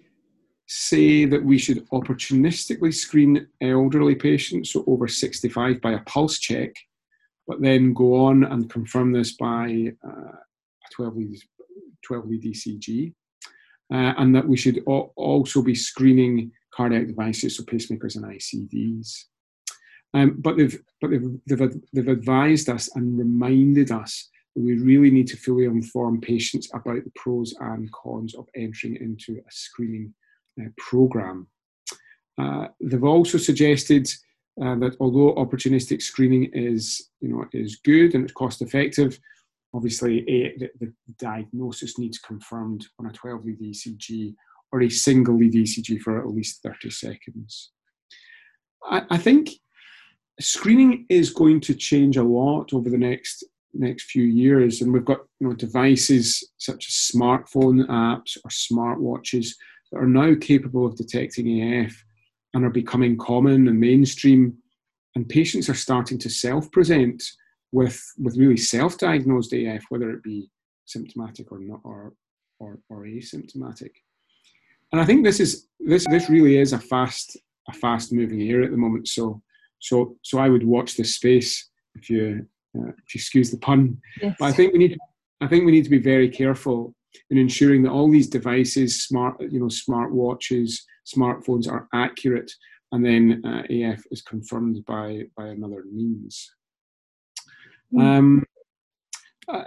say 0.67 1.25
that 1.25 1.45
we 1.45 1.59
should 1.59 1.89
opportunistically 1.91 2.95
screen 2.95 3.49
elderly 3.61 4.15
patients, 4.15 4.73
so 4.73 4.85
over 4.87 5.09
65, 5.09 5.81
by 5.81 5.93
a 5.93 6.01
pulse 6.01 6.39
check, 6.39 6.71
but 7.49 7.61
then 7.61 7.93
go 7.93 8.15
on 8.15 8.45
and 8.45 8.71
confirm 8.71 9.13
this 9.13 9.33
by 9.33 9.93
uh, 10.07 10.37
a 10.37 10.95
12 10.95 11.17
lead, 11.17 11.41
12 12.05 12.27
lead 12.29 12.43
ECG. 12.45 13.13
Uh, 13.93 14.15
and 14.19 14.35
that 14.35 14.47
we 14.47 14.57
should 14.57 14.83
also 14.87 15.63
be 15.63 15.75
screening 15.75 16.53
cardiac 16.73 17.09
devices, 17.09 17.57
so 17.57 17.65
pacemakers 17.65 18.15
and 18.17 18.25
ICDs. 18.25 19.25
Um, 20.15 20.37
but 20.39 20.57
they've 20.57 20.79
but 21.01 21.11
they've, 21.11 21.39
they've, 21.47 21.81
they've 21.93 22.09
advised 22.09 22.69
us 22.69 22.95
and 22.97 23.19
reminded 23.19 23.91
us 23.91 24.29
that 24.55 24.63
we 24.63 24.75
really 24.75 25.11
need 25.11 25.29
to 25.29 25.37
fully 25.37 25.65
inform 25.65 26.21
patients 26.21 26.69
about 26.75 27.05
the 27.05 27.13
pros 27.15 27.55
and 27.61 27.91
cons 27.93 28.35
of 28.35 28.49
entering 28.57 28.97
into 28.97 29.39
a 29.39 29.51
screening 29.51 30.13
uh, 30.61 30.69
program. 30.77 31.47
Uh, 32.39 32.67
they've 32.81 33.05
also 33.05 33.39
suggested 33.39 34.09
uh, 34.63 34.75
that 34.77 34.97
although 35.01 35.35
opportunistic 35.35 36.03
screening 36.03 36.51
is 36.53 37.11
you 37.21 37.29
know 37.29 37.45
is 37.53 37.77
good 37.77 38.15
and 38.15 38.25
it's 38.25 38.33
cost 38.33 38.63
effective, 38.63 39.19
obviously 39.75 40.21
a, 40.29 40.57
the, 40.59 40.71
the, 40.81 40.93
diagnosis 41.19 41.99
needs 41.99 42.19
confirmed 42.19 42.87
on 42.99 43.07
a 43.07 43.13
12 43.13 43.45
lead 43.45 43.61
ECG 43.61 44.35
or 44.73 44.83
a 44.83 44.89
single 44.89 45.37
lead 45.37 45.53
ECG 45.53 46.01
for 46.01 46.19
at 46.19 46.29
least 46.29 46.63
30 46.63 46.91
seconds. 46.91 47.71
I, 48.85 49.03
I 49.11 49.19
think 49.19 49.51
screening 50.41 51.07
is 51.09 51.31
going 51.31 51.61
to 51.61 51.75
change 51.75 52.17
a 52.17 52.23
lot 52.23 52.73
over 52.73 52.89
the 52.89 52.99
next 52.99 53.45
next 53.73 54.11
few 54.11 54.25
years 54.25 54.81
and 54.81 54.93
we've 54.93 55.05
got 55.05 55.21
you 55.39 55.47
know 55.47 55.55
devices 55.55 56.51
such 56.59 56.89
as 56.89 56.95
smartphone 57.15 57.87
apps 57.87 58.37
or 58.45 58.51
smartwatches 58.51 59.51
that 59.93 59.99
are 59.99 60.09
now 60.09 60.35
capable 60.41 60.85
of 60.85 60.97
detecting 60.97 61.75
AF 61.75 61.95
and 62.55 62.65
are 62.65 62.71
becoming 62.71 63.17
common 63.17 63.69
and 63.69 63.79
mainstream 63.79 64.57
and 65.15 65.29
patients 65.29 65.69
are 65.69 65.75
starting 65.75 66.19
to 66.19 66.29
self-present 66.29 67.23
with 67.73 68.01
with 68.19 68.37
really 68.37 68.57
self-diagnosed 68.57 69.53
AF 69.53 69.85
whether 69.89 70.11
it 70.11 70.23
be 70.23 70.49
symptomatic 70.87 71.53
or 71.53 71.61
not 71.61 71.81
or 71.85 72.15
or, 72.59 72.79
or 72.89 73.05
asymptomatic 73.05 73.91
and 74.93 75.01
I 75.01 75.05
think 75.05 75.25
this 75.25 75.41
is 75.41 75.69
this 75.79 76.07
this 76.11 76.29
really 76.29 76.59
is 76.59 76.73
a 76.73 76.79
fast 76.79 77.37
a 77.69 77.73
fast 77.73 78.13
moving 78.13 78.43
area 78.43 78.67
at 78.67 78.73
the 78.73 78.77
moment 78.77 79.09
so 79.09 79.43
so, 79.81 80.17
so 80.23 80.39
I 80.39 80.49
would 80.49 80.65
watch 80.65 80.97
this 80.97 81.17
space 81.17 81.69
if 81.95 82.09
you, 82.09 82.47
uh, 82.79 82.89
if 82.89 83.15
you 83.15 83.19
excuse 83.19 83.51
the 83.51 83.59
pun. 83.59 84.01
Yes. 84.23 84.37
But 84.39 84.47
I 84.47 84.53
think 84.53 84.73
we 84.73 84.79
need, 84.79 84.99
I 85.41 85.49
think 85.49 85.65
we 85.65 85.73
need 85.73 85.85
to 85.85 85.91
be 85.91 85.99
very 85.99 86.29
careful 86.29 86.95
in 87.31 87.39
ensuring 87.39 87.83
that 87.83 87.91
all 87.91 88.11
these 88.11 88.29
devices, 88.29 89.05
smart, 89.07 89.41
you 89.41 89.59
know, 89.59 89.69
smart 89.69 90.13
watches, 90.13 90.87
smartphones, 91.07 91.69
are 91.69 91.89
accurate, 91.93 92.53
and 92.93 93.05
then 93.05 93.43
uh, 93.45 93.63
AF 93.71 94.03
is 94.11 94.23
confirmed 94.23 94.85
by 94.87 95.23
by 95.37 95.49
another 95.49 95.85
means. 95.91 96.53
Mm. 97.93 98.01
Um, 98.01 98.47
uh, 99.49 99.65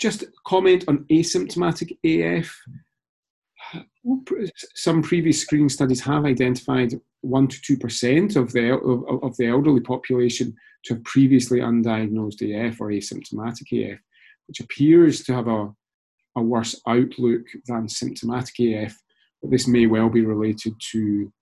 just 0.00 0.24
comment 0.46 0.84
on 0.88 1.04
asymptomatic 1.10 1.98
AF 2.04 2.56
some 4.74 5.02
previous 5.02 5.40
screening 5.40 5.68
studies 5.68 6.00
have 6.00 6.24
identified 6.24 6.94
one 7.20 7.46
to 7.48 7.60
two 7.60 7.76
percent 7.76 8.36
of 8.36 8.52
the 8.52 8.72
of, 8.72 9.22
of, 9.22 9.36
the 9.36 9.46
elderly 9.46 9.80
population 9.80 10.54
to 10.84 10.94
have 10.94 11.04
previously 11.04 11.60
undiagnosed 11.60 12.40
AF 12.40 12.80
or 12.80 12.88
asymptomatic 12.88 13.92
AF, 13.92 13.98
which 14.46 14.60
appears 14.60 15.22
to 15.24 15.34
have 15.34 15.48
a, 15.48 15.68
a 16.36 16.42
worse 16.42 16.80
outlook 16.88 17.42
than 17.66 17.88
symptomatic 17.88 18.58
AF. 18.60 18.96
But 19.42 19.50
this 19.50 19.68
may 19.68 19.86
well 19.86 20.08
be 20.08 20.24
related 20.24 20.74
to 20.92 21.32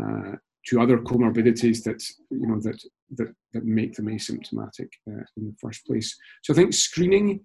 uh, 0.00 0.32
to 0.68 0.80
other 0.80 0.98
comorbidities 0.98 1.82
that 1.84 2.02
you 2.30 2.46
know 2.46 2.60
that 2.60 2.80
that, 3.16 3.32
that 3.52 3.64
make 3.64 3.94
them 3.94 4.06
asymptomatic 4.06 4.88
uh, 5.08 5.24
in 5.36 5.46
the 5.46 5.54
first 5.60 5.86
place. 5.86 6.16
So 6.42 6.52
I 6.52 6.56
think 6.56 6.74
screening 6.74 7.40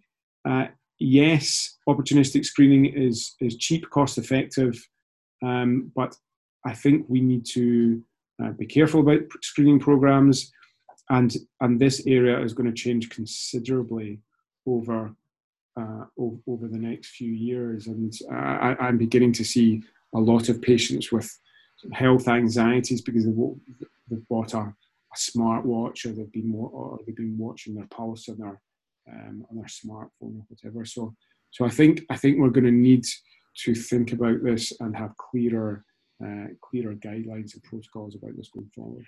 uh, 0.47 0.67
yes, 1.01 1.77
opportunistic 1.89 2.45
screening 2.45 2.85
is 2.85 3.35
is 3.41 3.57
cheap, 3.57 3.89
cost 3.89 4.17
effective, 4.17 4.75
um, 5.43 5.91
but 5.95 6.15
I 6.65 6.73
think 6.73 7.05
we 7.09 7.21
need 7.21 7.45
to 7.53 8.01
uh, 8.41 8.51
be 8.51 8.65
careful 8.65 9.01
about 9.01 9.21
screening 9.41 9.79
programs, 9.79 10.51
and 11.09 11.35
and 11.59 11.79
this 11.79 12.05
area 12.05 12.41
is 12.41 12.53
going 12.53 12.71
to 12.71 12.83
change 12.83 13.09
considerably 13.09 14.19
over 14.67 15.13
uh, 15.79 16.05
over 16.17 16.67
the 16.67 16.77
next 16.77 17.09
few 17.09 17.31
years. 17.31 17.87
And 17.87 18.13
I, 18.31 18.75
I'm 18.79 18.97
beginning 18.97 19.33
to 19.33 19.43
see 19.43 19.83
a 20.13 20.19
lot 20.19 20.49
of 20.49 20.61
patients 20.61 21.11
with 21.11 21.29
health 21.93 22.27
anxieties 22.27 23.01
because 23.01 23.25
they've, 23.25 23.35
they've 24.09 24.27
bought 24.27 24.53
a, 24.53 24.59
a 24.59 25.17
smartwatch 25.17 26.05
or 26.05 26.09
they've 26.09 26.31
been 26.31 26.53
or 26.55 27.00
they've 27.05 27.15
been 27.15 27.38
watching 27.38 27.75
their 27.75 27.88
pulse 27.88 28.27
and 28.27 28.39
their 28.39 28.61
um, 29.11 29.45
on 29.50 29.57
their 29.57 29.65
smartphone 29.65 30.39
or 30.39 30.45
whatever. 30.47 30.85
So, 30.85 31.15
so 31.51 31.65
I 31.65 31.69
think 31.69 32.01
I 32.09 32.17
think 32.17 32.39
we're 32.39 32.50
going 32.50 32.65
to 32.65 32.71
need 32.71 33.05
to 33.63 33.75
think 33.75 34.13
about 34.13 34.43
this 34.43 34.71
and 34.79 34.95
have 34.95 35.17
clearer 35.17 35.83
uh, 36.23 36.47
clearer 36.61 36.95
guidelines 36.95 37.53
and 37.53 37.63
protocols 37.63 38.15
about 38.15 38.35
this 38.38 38.50
going 38.53 38.69
forward. 38.75 39.05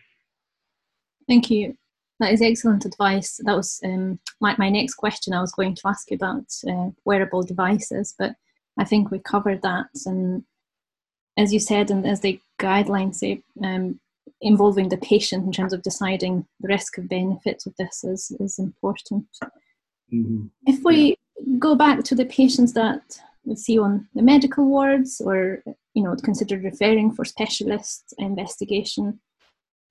Thank 1.27 1.49
you. 1.49 1.77
That 2.19 2.33
is 2.33 2.41
excellent 2.41 2.85
advice. 2.85 3.39
That 3.43 3.55
was 3.55 3.79
um, 3.83 4.19
my, 4.39 4.55
my 4.57 4.69
next 4.69 4.95
question. 4.95 5.33
I 5.33 5.41
was 5.41 5.51
going 5.51 5.75
to 5.75 5.81
ask 5.87 6.09
you 6.09 6.15
about 6.15 6.45
uh, 6.69 6.89
wearable 7.05 7.43
devices, 7.43 8.13
but 8.17 8.33
I 8.77 8.83
think 8.83 9.11
we 9.11 9.19
covered 9.19 9.61
that. 9.61 9.87
And 10.05 10.43
as 11.37 11.53
you 11.53 11.59
said, 11.59 11.91
and 11.91 12.05
as 12.05 12.21
the 12.21 12.39
guidelines 12.63 13.15
say, 13.15 13.41
um, 13.63 13.99
involving 14.41 14.89
the 14.89 14.97
patient 14.97 15.45
in 15.45 15.51
terms 15.51 15.73
of 15.73 15.83
deciding 15.83 16.45
the 16.61 16.67
risk 16.67 16.97
of 16.97 17.09
benefits 17.09 17.65
of 17.65 17.73
this 17.77 18.03
is, 18.03 18.31
is 18.39 18.59
important. 18.59 19.25
Mm-hmm. 20.13 20.45
If 20.65 20.83
we 20.83 21.17
go 21.59 21.75
back 21.75 22.03
to 22.05 22.15
the 22.15 22.25
patients 22.25 22.73
that 22.73 23.01
we 23.45 23.55
see 23.55 23.77
on 23.79 24.07
the 24.13 24.21
medical 24.21 24.65
wards 24.65 25.21
or 25.23 25.63
you 25.93 26.03
know 26.03 26.15
considered 26.15 26.63
referring 26.63 27.11
for 27.11 27.25
specialist 27.25 28.13
investigation, 28.17 29.19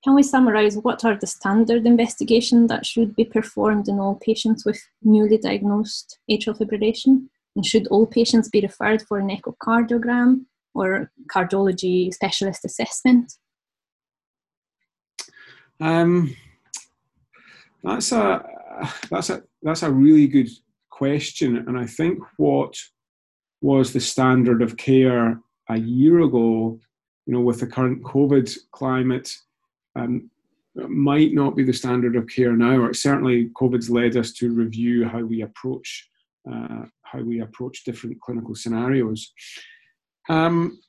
can 0.04 0.14
we 0.14 0.22
summarize 0.22 0.76
what 0.76 1.04
are 1.04 1.16
the 1.16 1.26
standard 1.26 1.86
investigation 1.86 2.66
that 2.66 2.86
should 2.86 3.14
be 3.14 3.24
performed 3.24 3.88
in 3.88 3.98
all 4.00 4.16
patients 4.16 4.64
with 4.64 4.80
newly 5.02 5.38
diagnosed 5.38 6.18
atrial 6.30 6.58
fibrillation? 6.58 7.28
And 7.54 7.66
should 7.66 7.86
all 7.88 8.06
patients 8.06 8.48
be 8.48 8.62
referred 8.62 9.02
for 9.02 9.18
an 9.18 9.28
echocardiogram 9.28 10.46
or 10.74 11.10
cardiology 11.30 12.12
specialist 12.12 12.64
assessment? 12.64 13.34
Um, 15.80 16.36
that's 17.82 18.12
a 18.12 18.48
that's 19.10 19.30
a 19.30 19.42
that's 19.62 19.82
a 19.82 19.90
really 19.90 20.28
good 20.28 20.48
question, 20.90 21.56
and 21.56 21.78
I 21.78 21.86
think 21.86 22.18
what 22.36 22.76
was 23.60 23.92
the 23.92 24.00
standard 24.00 24.62
of 24.62 24.76
care 24.76 25.40
a 25.68 25.78
year 25.78 26.20
ago, 26.20 26.78
you 27.26 27.32
know, 27.32 27.40
with 27.40 27.60
the 27.60 27.66
current 27.66 28.02
COVID 28.02 28.56
climate, 28.72 29.34
um, 29.96 30.30
might 30.74 31.32
not 31.32 31.54
be 31.56 31.62
the 31.62 31.72
standard 31.72 32.16
of 32.16 32.28
care 32.28 32.56
now. 32.56 32.76
Or 32.80 32.94
certainly, 32.94 33.50
COVID's 33.50 33.90
led 33.90 34.16
us 34.16 34.32
to 34.34 34.52
review 34.52 35.08
how 35.08 35.20
we 35.20 35.42
approach 35.42 36.08
uh, 36.50 36.86
how 37.02 37.20
we 37.20 37.40
approach 37.40 37.84
different 37.84 38.20
clinical 38.20 38.54
scenarios. 38.54 39.32
Um, 40.28 40.80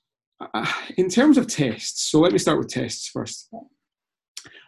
in 0.98 1.10
terms 1.10 1.38
of 1.38 1.48
tests, 1.48 2.10
so 2.10 2.20
let 2.20 2.32
me 2.32 2.38
start 2.38 2.60
with 2.60 2.70
tests 2.70 3.08
first. 3.08 3.50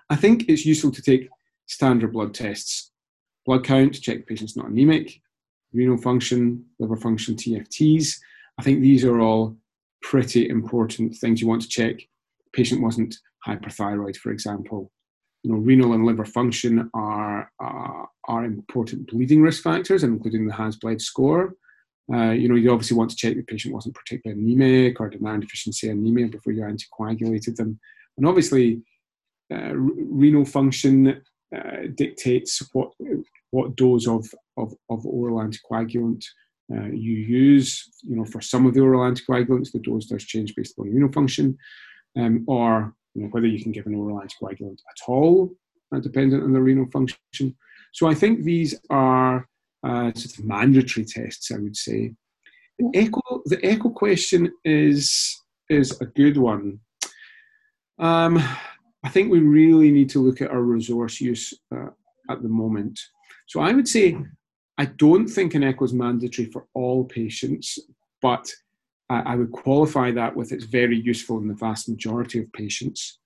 I 0.09 0.15
think 0.15 0.45
it's 0.47 0.65
useful 0.65 0.91
to 0.91 1.01
take 1.01 1.29
standard 1.67 2.13
blood 2.13 2.33
tests 2.33 2.91
blood 3.45 3.63
count 3.63 4.01
check 4.01 4.17
the 4.17 4.23
patient's 4.23 4.57
not 4.57 4.69
anemic, 4.69 5.21
renal 5.73 5.97
function, 5.97 6.65
liver 6.79 6.97
function, 6.97 7.35
TFTs. 7.35 8.17
I 8.57 8.63
think 8.63 8.81
these 8.81 9.05
are 9.05 9.19
all 9.19 9.55
pretty 10.01 10.49
important 10.49 11.15
things 11.15 11.41
you 11.41 11.47
want 11.47 11.61
to 11.61 11.67
check. 11.67 11.97
The 11.97 12.51
patient 12.53 12.81
wasn't 12.81 13.15
hyperthyroid, 13.45 14.17
for 14.17 14.31
example. 14.31 14.91
You 15.43 15.51
know, 15.51 15.59
renal 15.59 15.93
and 15.93 16.05
liver 16.05 16.25
function 16.25 16.89
are 16.93 17.51
uh, 17.63 18.05
are 18.27 18.45
important 18.45 19.07
bleeding 19.07 19.41
risk 19.41 19.61
factors, 19.61 20.03
including 20.03 20.47
the 20.47 20.53
HAS-BLED 20.53 21.01
score. 21.01 21.53
Uh, 22.13 22.31
you 22.31 22.47
know, 22.47 22.55
you 22.55 22.71
obviously 22.71 22.95
want 22.95 23.09
to 23.09 23.15
check 23.15 23.35
the 23.35 23.41
patient 23.41 23.73
wasn't 23.73 23.95
particularly 23.95 24.41
anemic 24.41 24.99
or 24.99 25.11
iron 25.25 25.39
deficiency 25.39 25.89
anemia 25.89 26.27
before 26.27 26.53
you 26.53 26.61
anticoagulated 26.61 27.55
them. 27.55 27.79
And 28.17 28.27
obviously, 28.27 28.81
uh, 29.51 29.73
renal 29.75 30.45
function 30.45 31.21
uh, 31.55 31.87
dictates 31.95 32.61
what 32.73 32.91
what 33.51 33.75
dose 33.75 34.07
of, 34.07 34.27
of, 34.57 34.73
of 34.89 35.05
oral 35.05 35.37
anticoagulant 35.37 36.23
uh, 36.73 36.87
you 36.87 37.13
use. 37.13 37.89
You 38.03 38.17
know, 38.17 38.25
for 38.25 38.41
some 38.41 38.65
of 38.65 38.73
the 38.73 38.81
oral 38.81 39.09
anticoagulants, 39.09 39.71
the 39.71 39.79
dose 39.79 40.05
does 40.05 40.25
change 40.25 40.55
based 40.55 40.75
on 40.77 40.93
renal 40.93 41.11
function, 41.11 41.57
um, 42.17 42.43
or 42.47 42.93
you 43.13 43.23
know, 43.23 43.27
whether 43.29 43.47
you 43.47 43.61
can 43.61 43.71
give 43.71 43.85
an 43.87 43.95
oral 43.95 44.19
anticoagulant 44.19 44.79
at 44.89 45.07
all, 45.07 45.55
uh, 45.93 45.99
dependent 45.99 46.43
on 46.43 46.53
the 46.53 46.61
renal 46.61 46.87
function. 46.91 47.55
So 47.93 48.07
I 48.07 48.13
think 48.13 48.43
these 48.43 48.75
are 48.89 49.47
uh, 49.85 50.11
sort 50.15 50.39
of 50.39 50.45
mandatory 50.45 51.05
tests, 51.05 51.51
I 51.51 51.57
would 51.57 51.77
say. 51.77 52.13
The 52.79 52.89
echo, 52.93 53.41
the 53.45 53.59
echo 53.63 53.89
question 53.89 54.51
is 54.63 55.41
is 55.69 55.99
a 56.01 56.05
good 56.05 56.37
one. 56.37 56.79
Um, 57.99 58.37
I 59.03 59.09
think 59.09 59.31
we 59.31 59.39
really 59.39 59.91
need 59.91 60.09
to 60.09 60.19
look 60.19 60.41
at 60.41 60.51
our 60.51 60.61
resource 60.61 61.21
use 61.21 61.53
uh, 61.73 61.89
at 62.29 62.41
the 62.41 62.49
moment. 62.49 62.99
So 63.47 63.61
I 63.61 63.71
would 63.71 63.87
say 63.87 64.17
I 64.77 64.85
don't 64.85 65.27
think 65.27 65.53
an 65.53 65.63
echo 65.63 65.85
is 65.85 65.93
mandatory 65.93 66.49
for 66.51 66.67
all 66.73 67.05
patients, 67.05 67.79
but 68.21 68.51
I 69.07 69.35
would 69.35 69.51
qualify 69.51 70.09
that 70.11 70.35
with 70.35 70.51
it's 70.51 70.65
very 70.65 70.99
useful 70.99 71.37
in 71.37 71.47
the 71.47 71.53
vast 71.53 71.87
majority 71.87 72.39
of 72.39 72.51
patients. 72.53 73.19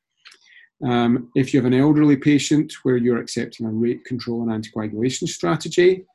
Um, 0.86 1.30
if 1.36 1.54
you 1.54 1.62
have 1.62 1.72
an 1.72 1.80
elderly 1.80 2.18
patient 2.18 2.74
where 2.84 2.98
you're 2.98 3.22
accepting 3.22 3.66
a 3.66 3.72
rate 3.72 4.04
control 4.04 4.42
and 4.42 4.52
anticoagulation 4.52 5.30
strategy, 5.30 6.06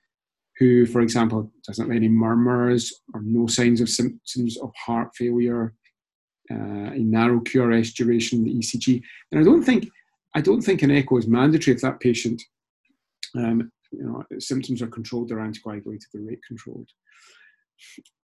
who, 0.58 0.86
for 0.86 1.00
example, 1.00 1.50
doesn't 1.66 1.86
have 1.86 1.96
any 1.96 2.08
murmurs 2.08 2.92
or 3.12 3.20
no 3.22 3.46
signs 3.46 3.80
of 3.80 3.88
symptoms 3.88 4.56
of 4.58 4.72
heart 4.76 5.10
failure, 5.16 5.74
uh, 6.50 6.92
a 6.92 6.98
narrow 6.98 7.40
QRS 7.40 7.94
duration, 7.94 8.44
the 8.44 8.54
ECG, 8.54 9.02
and 9.32 9.40
I 9.40 9.44
don't 9.44 9.62
think 9.62 9.88
I 10.36 10.40
don't 10.40 10.62
think 10.62 10.82
an 10.82 10.90
echo 10.90 11.16
is 11.16 11.28
mandatory 11.28 11.76
if 11.76 11.82
that 11.82 12.00
patient, 12.00 12.42
um, 13.36 13.70
you 13.92 14.02
know, 14.02 14.24
symptoms 14.40 14.82
are 14.82 14.88
controlled 14.88 15.30
or 15.30 15.36
anticoagulated 15.36 16.14
or 16.14 16.20
rate 16.22 16.40
controlled. 16.46 16.88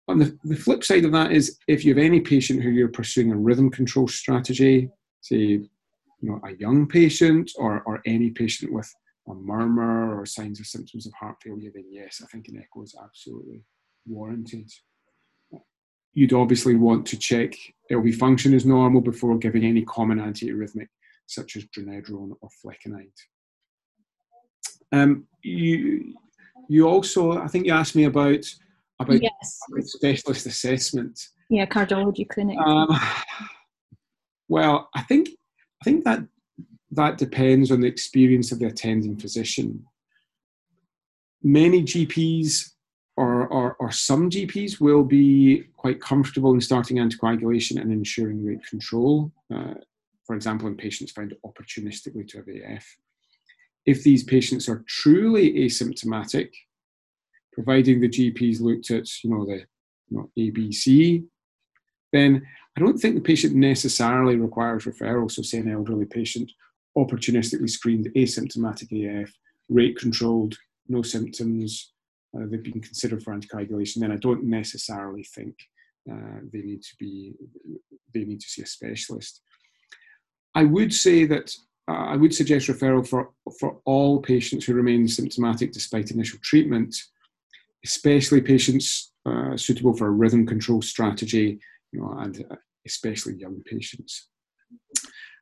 On 0.09 0.19
the, 0.19 0.37
the 0.43 0.57
flip 0.57 0.83
side 0.83 1.05
of 1.05 1.13
that 1.13 1.31
is 1.31 1.57
if 1.69 1.85
you 1.85 1.95
have 1.95 2.05
any 2.05 2.21
patient 2.21 2.63
who 2.63 2.71
you're 2.71 2.89
pursuing 2.89 3.31
a 3.31 3.37
rhythm 3.37 3.71
control 3.71 4.09
strategy, 4.09 4.91
say 5.21 5.37
you 5.37 5.69
know, 6.21 6.41
a 6.45 6.53
young 6.57 6.87
patient 6.87 7.53
or, 7.57 7.83
or 7.83 8.03
any 8.05 8.31
patient 8.31 8.73
with 8.73 8.93
a 9.29 9.35
murmur 9.35 10.19
or 10.19 10.27
signs 10.27 10.61
or 10.61 10.65
symptoms 10.65 11.07
of 11.07 11.13
heart 11.15 11.37
failure, 11.43 11.71
then 11.75 11.85
yes, 11.91 12.21
I 12.23 12.27
think 12.27 12.49
an 12.49 12.59
echo 12.59 12.83
is 12.83 12.97
absolutely 13.03 13.63
warranted. 14.07 14.71
You'd 16.13 16.33
obviously 16.33 16.75
want 16.75 17.07
to 17.07 17.19
check 17.19 17.55
LV 17.91 18.17
function 18.17 18.53
is 18.55 18.67
normal 18.67 19.01
before 19.01 19.39
giving 19.39 19.65
any 19.65 19.83
common 19.85 20.19
antiarrhythmic 20.19 20.89
such 21.27 21.57
as 21.57 21.65
dronedarone 21.67 22.33
or 22.41 22.49
flecainide. 22.65 23.13
Um, 24.93 25.27
you, 25.43 26.15
you 26.69 26.89
also, 26.89 27.41
I 27.41 27.47
think 27.47 27.67
you 27.67 27.73
asked 27.73 27.95
me 27.95 28.05
about 28.05 28.45
about 28.99 29.23
yes. 29.23 29.61
specialist 29.83 30.47
assessment. 30.47 31.19
Yeah, 31.49 31.67
cardiology 31.67 32.29
clinic. 32.29 32.59
Um, 32.59 32.89
well, 34.49 34.89
I 34.95 35.03
think 35.03 35.31
I 35.81 35.85
think 35.85 36.05
that 36.05 36.21
that 36.93 37.19
depends 37.19 37.71
on 37.71 37.81
the 37.81 37.87
experience 37.87 38.53
of 38.53 38.59
the 38.59 38.67
attending 38.67 39.17
physician. 39.17 39.85
Many 41.43 41.83
GPs 41.83 42.73
or, 43.17 43.47
or, 43.49 43.75
or, 43.75 43.91
some 43.91 44.31
GPs 44.31 44.81
will 44.81 45.05
be 45.05 45.65
quite 45.77 46.01
comfortable 46.01 46.55
in 46.55 46.61
starting 46.61 46.97
anticoagulation 46.97 47.79
and 47.79 47.93
ensuring 47.93 48.43
rate 48.45 48.65
control. 48.65 49.31
Uh, 49.55 49.75
for 50.25 50.35
example, 50.35 50.69
in 50.69 50.77
patients 50.77 51.13
found 51.13 51.35
opportunistically 51.45 52.27
to 52.29 52.39
have 52.39 52.49
AF. 52.49 52.87
If 53.85 54.03
these 54.05 54.23
patients 54.23 54.69
are 54.69 54.85
truly 54.87 55.53
asymptomatic, 55.53 56.51
providing 57.53 58.01
the 58.01 58.09
GPs 58.09 58.61
looked 58.61 58.91
at 58.91 59.07
you 59.23 59.31
know 59.31 59.45
the 59.45 59.65
you 60.09 60.17
know, 60.17 60.31
ABC, 60.39 61.25
then 62.13 62.47
I 62.77 62.81
don't 62.81 62.99
think 62.99 63.17
the 63.17 63.21
patient 63.21 63.55
necessarily 63.55 64.37
requires 64.37 64.85
referral. 64.85 65.31
So, 65.31 65.43
say 65.43 65.59
an 65.59 65.71
elderly 65.71 66.07
patient, 66.07 66.51
opportunistically 66.97 67.71
screened, 67.71 68.09
asymptomatic 68.17 68.91
AF, 68.93 69.33
rate 69.69 69.97
controlled, 69.97 70.57
no 70.89 71.03
symptoms, 71.03 71.93
uh, 72.37 72.47
they've 72.47 72.63
been 72.63 72.81
considered 72.81 73.23
for 73.23 73.35
anticoagulation, 73.35 74.01
then 74.01 74.13
I 74.13 74.17
don't 74.17 74.45
necessarily 74.45 75.25
think 75.25 75.55
uh, 76.11 76.41
they 76.53 76.61
need 76.61 76.83
to 76.83 76.97
be 76.99 77.35
they 78.15 78.25
need 78.25 78.41
to 78.41 78.49
see 78.49 78.63
a 78.63 78.67
specialist. 78.67 79.43
I 80.55 80.65
would 80.65 80.93
say 80.93 81.27
that 81.27 81.55
uh, 81.89 82.07
I 82.13 82.17
would 82.17 82.35
suggest 82.35 82.69
referral 82.69 83.07
for 83.07 83.31
for 83.59 83.81
all 83.85 84.21
patients 84.21 84.65
who 84.65 84.75
remain 84.75 85.07
symptomatic 85.09 85.73
despite 85.73 86.11
initial 86.11 86.39
treatment, 86.43 86.97
especially 87.85 88.41
patients 88.41 89.13
uh, 89.27 89.57
suitable 89.57 89.97
for 89.97 90.07
a 90.07 90.11
rhythm 90.11 90.47
control 90.47 90.83
strategy 90.83 91.61
you 91.93 92.01
know, 92.01 92.17
and 92.19 92.45
uh, 92.51 92.57
especially 92.87 93.35
young 93.35 93.63
patients. 93.65 94.29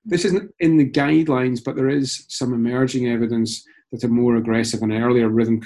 This 0.04 0.24
isn't 0.24 0.52
in 0.61 0.76
the 0.76 0.88
guidelines, 0.88 1.62
but 1.62 1.76
there 1.76 1.88
is 1.88 2.24
some 2.28 2.52
emerging 2.54 3.08
evidence 3.08 3.64
that 3.92 4.04
a 4.04 4.08
more 4.08 4.37
aggressive 4.37 4.82
and 4.82 4.92
earlier 4.92 5.28
rhythm 5.28 5.61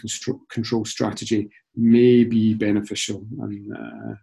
control 0.51 0.85
strategy 0.85 1.51
may 1.77 2.25
be 2.25 2.55
beneficial. 2.55 3.27
And 3.41 3.77
uh, 3.77 4.15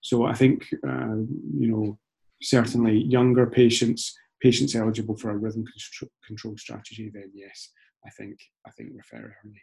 so 0.00 0.26
I 0.26 0.34
think, 0.34 0.64
uh, 0.86 1.16
you 1.58 1.68
know, 1.70 1.98
certainly 2.42 2.98
younger 2.98 3.46
patients, 3.46 4.14
patients 4.40 4.74
eligible 4.74 5.16
for 5.16 5.30
a 5.30 5.36
rhythm 5.36 5.64
control 6.26 6.56
strategy, 6.56 7.10
then 7.12 7.30
yes, 7.34 7.70
I 8.06 8.10
think 8.10 8.38
I 8.66 8.70
think 8.72 8.90
refer 8.94 9.34
early. 9.44 9.62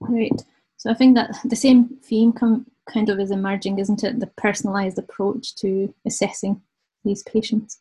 Great. 0.00 0.42
So 0.76 0.90
I 0.90 0.94
think 0.94 1.16
that 1.16 1.36
the 1.44 1.56
same 1.56 1.98
theme 2.04 2.32
com- 2.32 2.66
kind 2.88 3.08
of 3.08 3.18
is 3.18 3.32
emerging, 3.32 3.80
isn't 3.80 4.04
it? 4.04 4.20
The 4.20 4.28
personalized 4.28 4.98
approach 4.98 5.56
to 5.56 5.92
assessing 6.06 6.62
these 7.04 7.22
patients. 7.24 7.80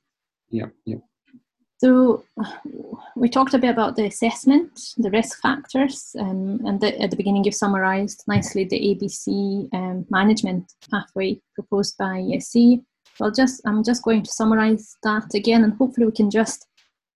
Yeah, 0.50 0.68
yeah. 0.86 0.98
So 1.80 2.24
we 3.16 3.30
talked 3.30 3.54
a 3.54 3.60
bit 3.60 3.70
about 3.70 3.96
the 3.96 4.06
assessment, 4.06 4.96
the 4.98 5.12
risk 5.12 5.40
factors, 5.42 6.16
um, 6.20 6.60
and 6.66 6.82
the, 6.82 7.00
at 7.00 7.12
the 7.12 7.18
beginning 7.18 7.44
you 7.44 7.52
summarised 7.52 8.24
nicely 8.28 8.64
the 8.64 8.80
ABC 8.80 9.70
um, 9.74 10.06
management 10.10 10.74
pathway 10.90 11.40
proposed 11.54 11.96
by 12.00 12.20
ESC. 12.20 12.84
Well, 13.20 13.32
just 13.32 13.62
I'm 13.66 13.84
just 13.84 14.04
going 14.04 14.24
to 14.24 14.32
summarise 14.32 14.96
that 15.04 15.36
again, 15.36 15.64
and 15.64 15.74
hopefully 15.74 16.08
we 16.08 16.14
can 16.14 16.32
just 16.32 16.66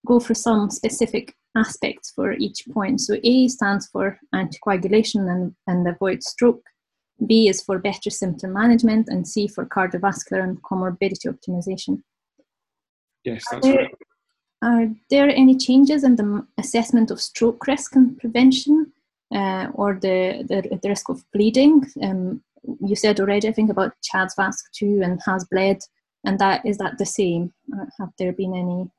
go 0.05 0.19
for 0.19 0.35
some 0.35 0.69
specific 0.69 1.33
aspects 1.57 2.11
for 2.11 2.33
each 2.33 2.63
point. 2.71 3.01
So 3.01 3.17
A 3.23 3.47
stands 3.47 3.87
for 3.87 4.19
anticoagulation 4.33 5.29
and, 5.29 5.55
and 5.67 5.87
avoid 5.87 6.23
stroke. 6.23 6.63
B 7.25 7.49
is 7.49 7.63
for 7.63 7.79
better 7.79 8.11
symptom 8.11 8.53
management, 8.53 9.07
and 9.09 9.27
C 9.27 9.47
for 9.47 9.65
cardiovascular 9.65 10.43
and 10.43 10.61
comorbidity 10.61 11.27
optimization. 11.27 12.03
Yes, 13.23 13.43
that's 13.51 13.65
are 13.65 13.71
there, 13.71 13.81
right. 13.81 13.95
Are 14.63 14.87
there 15.09 15.29
any 15.29 15.57
changes 15.57 16.03
in 16.03 16.15
the 16.15 16.45
assessment 16.57 17.11
of 17.11 17.19
stroke 17.19 17.65
risk 17.67 17.95
and 17.95 18.17
prevention 18.17 18.91
uh, 19.33 19.67
or 19.73 19.95
the, 19.95 20.45
the, 20.47 20.77
the, 20.77 20.89
risk 20.89 21.09
of 21.09 21.23
bleeding? 21.33 21.85
Um, 22.03 22.41
you 22.85 22.95
said 22.95 23.19
already, 23.19 23.47
I 23.47 23.53
think, 23.53 23.71
about 23.71 23.93
CHADS 24.03 24.35
VASC 24.35 24.63
2 24.73 25.01
and 25.03 25.19
HAS-BLED, 25.25 25.81
and 26.25 26.37
that 26.37 26.63
is 26.65 26.77
that 26.77 26.97
the 26.99 27.05
same? 27.05 27.51
Uh, 27.73 27.85
have 27.99 28.09
there 28.19 28.33
been 28.33 28.53
any? 28.53 28.91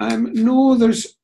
Um, 0.00 0.32
no, 0.32 0.74
there's 0.74 1.16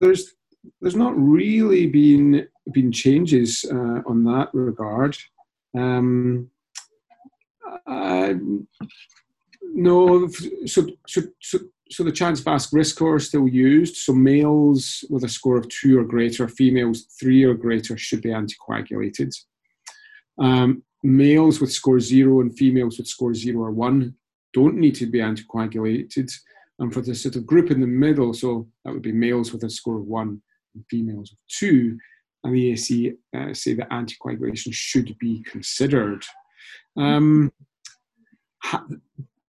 there's 0.00 0.34
there's 0.82 0.96
not 0.96 1.14
really 1.16 1.86
been 1.86 2.46
been 2.72 2.92
changes 2.92 3.64
uh, 3.70 4.02
on 4.06 4.24
that 4.24 4.50
regard. 4.52 5.16
Um, 5.76 6.50
uh, 7.86 8.34
no, 9.72 10.28
so, 10.66 10.86
so, 11.06 11.22
so, 11.40 11.58
so 11.90 12.04
the 12.04 12.12
CHADS 12.12 12.42
VASC 12.42 12.72
risk 12.72 12.96
score 12.96 13.16
is 13.16 13.26
still 13.26 13.48
used. 13.48 13.96
So 13.96 14.12
males 14.12 15.04
with 15.10 15.24
a 15.24 15.28
score 15.28 15.56
of 15.56 15.68
two 15.68 15.98
or 15.98 16.04
greater, 16.04 16.46
females 16.48 17.06
three 17.18 17.42
or 17.44 17.54
greater 17.54 17.96
should 17.98 18.22
be 18.22 18.30
anticoagulated. 18.30 19.34
Um, 20.38 20.82
males 21.02 21.60
with 21.60 21.72
score 21.72 22.00
zero 22.00 22.40
and 22.40 22.56
females 22.56 22.98
with 22.98 23.08
score 23.08 23.34
zero 23.34 23.64
or 23.64 23.72
one 23.72 24.14
don't 24.52 24.76
need 24.76 24.94
to 24.96 25.06
be 25.06 25.18
anticoagulated. 25.18 26.32
And 26.78 26.92
for 26.92 27.00
the 27.00 27.14
sort 27.14 27.36
of 27.36 27.46
group 27.46 27.70
in 27.70 27.80
the 27.80 27.86
middle, 27.86 28.32
so 28.32 28.68
that 28.84 28.92
would 28.92 29.02
be 29.02 29.12
males 29.12 29.52
with 29.52 29.64
a 29.64 29.70
score 29.70 29.98
of 29.98 30.06
one 30.06 30.40
and 30.74 30.84
females 30.88 31.32
of 31.32 31.38
two, 31.48 31.98
and 32.44 32.54
the 32.54 32.72
ESC 32.72 33.16
uh, 33.36 33.52
say 33.52 33.74
that 33.74 33.90
anticoagulation 33.90 34.72
should 34.72 35.14
be 35.18 35.42
considered. 35.42 36.24
Um, 36.96 37.52
ha- 38.62 38.86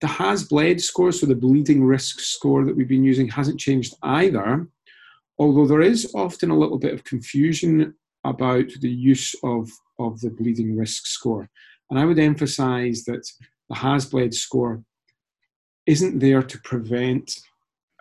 the 0.01 0.07
HAS-BLED 0.07 0.81
score, 0.81 1.11
so 1.11 1.25
the 1.25 1.35
bleeding 1.35 1.83
risk 1.83 2.19
score 2.19 2.65
that 2.65 2.75
we've 2.75 2.87
been 2.87 3.03
using, 3.03 3.27
hasn't 3.27 3.59
changed 3.59 3.93
either, 4.01 4.67
although 5.37 5.67
there 5.67 5.81
is 5.81 6.11
often 6.15 6.49
a 6.49 6.57
little 6.57 6.79
bit 6.79 6.93
of 6.93 7.03
confusion 7.03 7.93
about 8.23 8.69
the 8.81 8.89
use 8.89 9.35
of, 9.43 9.69
of 9.99 10.19
the 10.21 10.29
bleeding 10.29 10.75
risk 10.75 11.05
score. 11.05 11.49
And 11.89 11.99
I 11.99 12.05
would 12.05 12.19
emphasize 12.19 13.03
that 13.05 13.27
the 13.69 13.75
HAS-BLED 13.75 14.33
score 14.33 14.83
isn't 15.85 16.19
there 16.19 16.43
to 16.43 16.59
prevent 16.61 17.39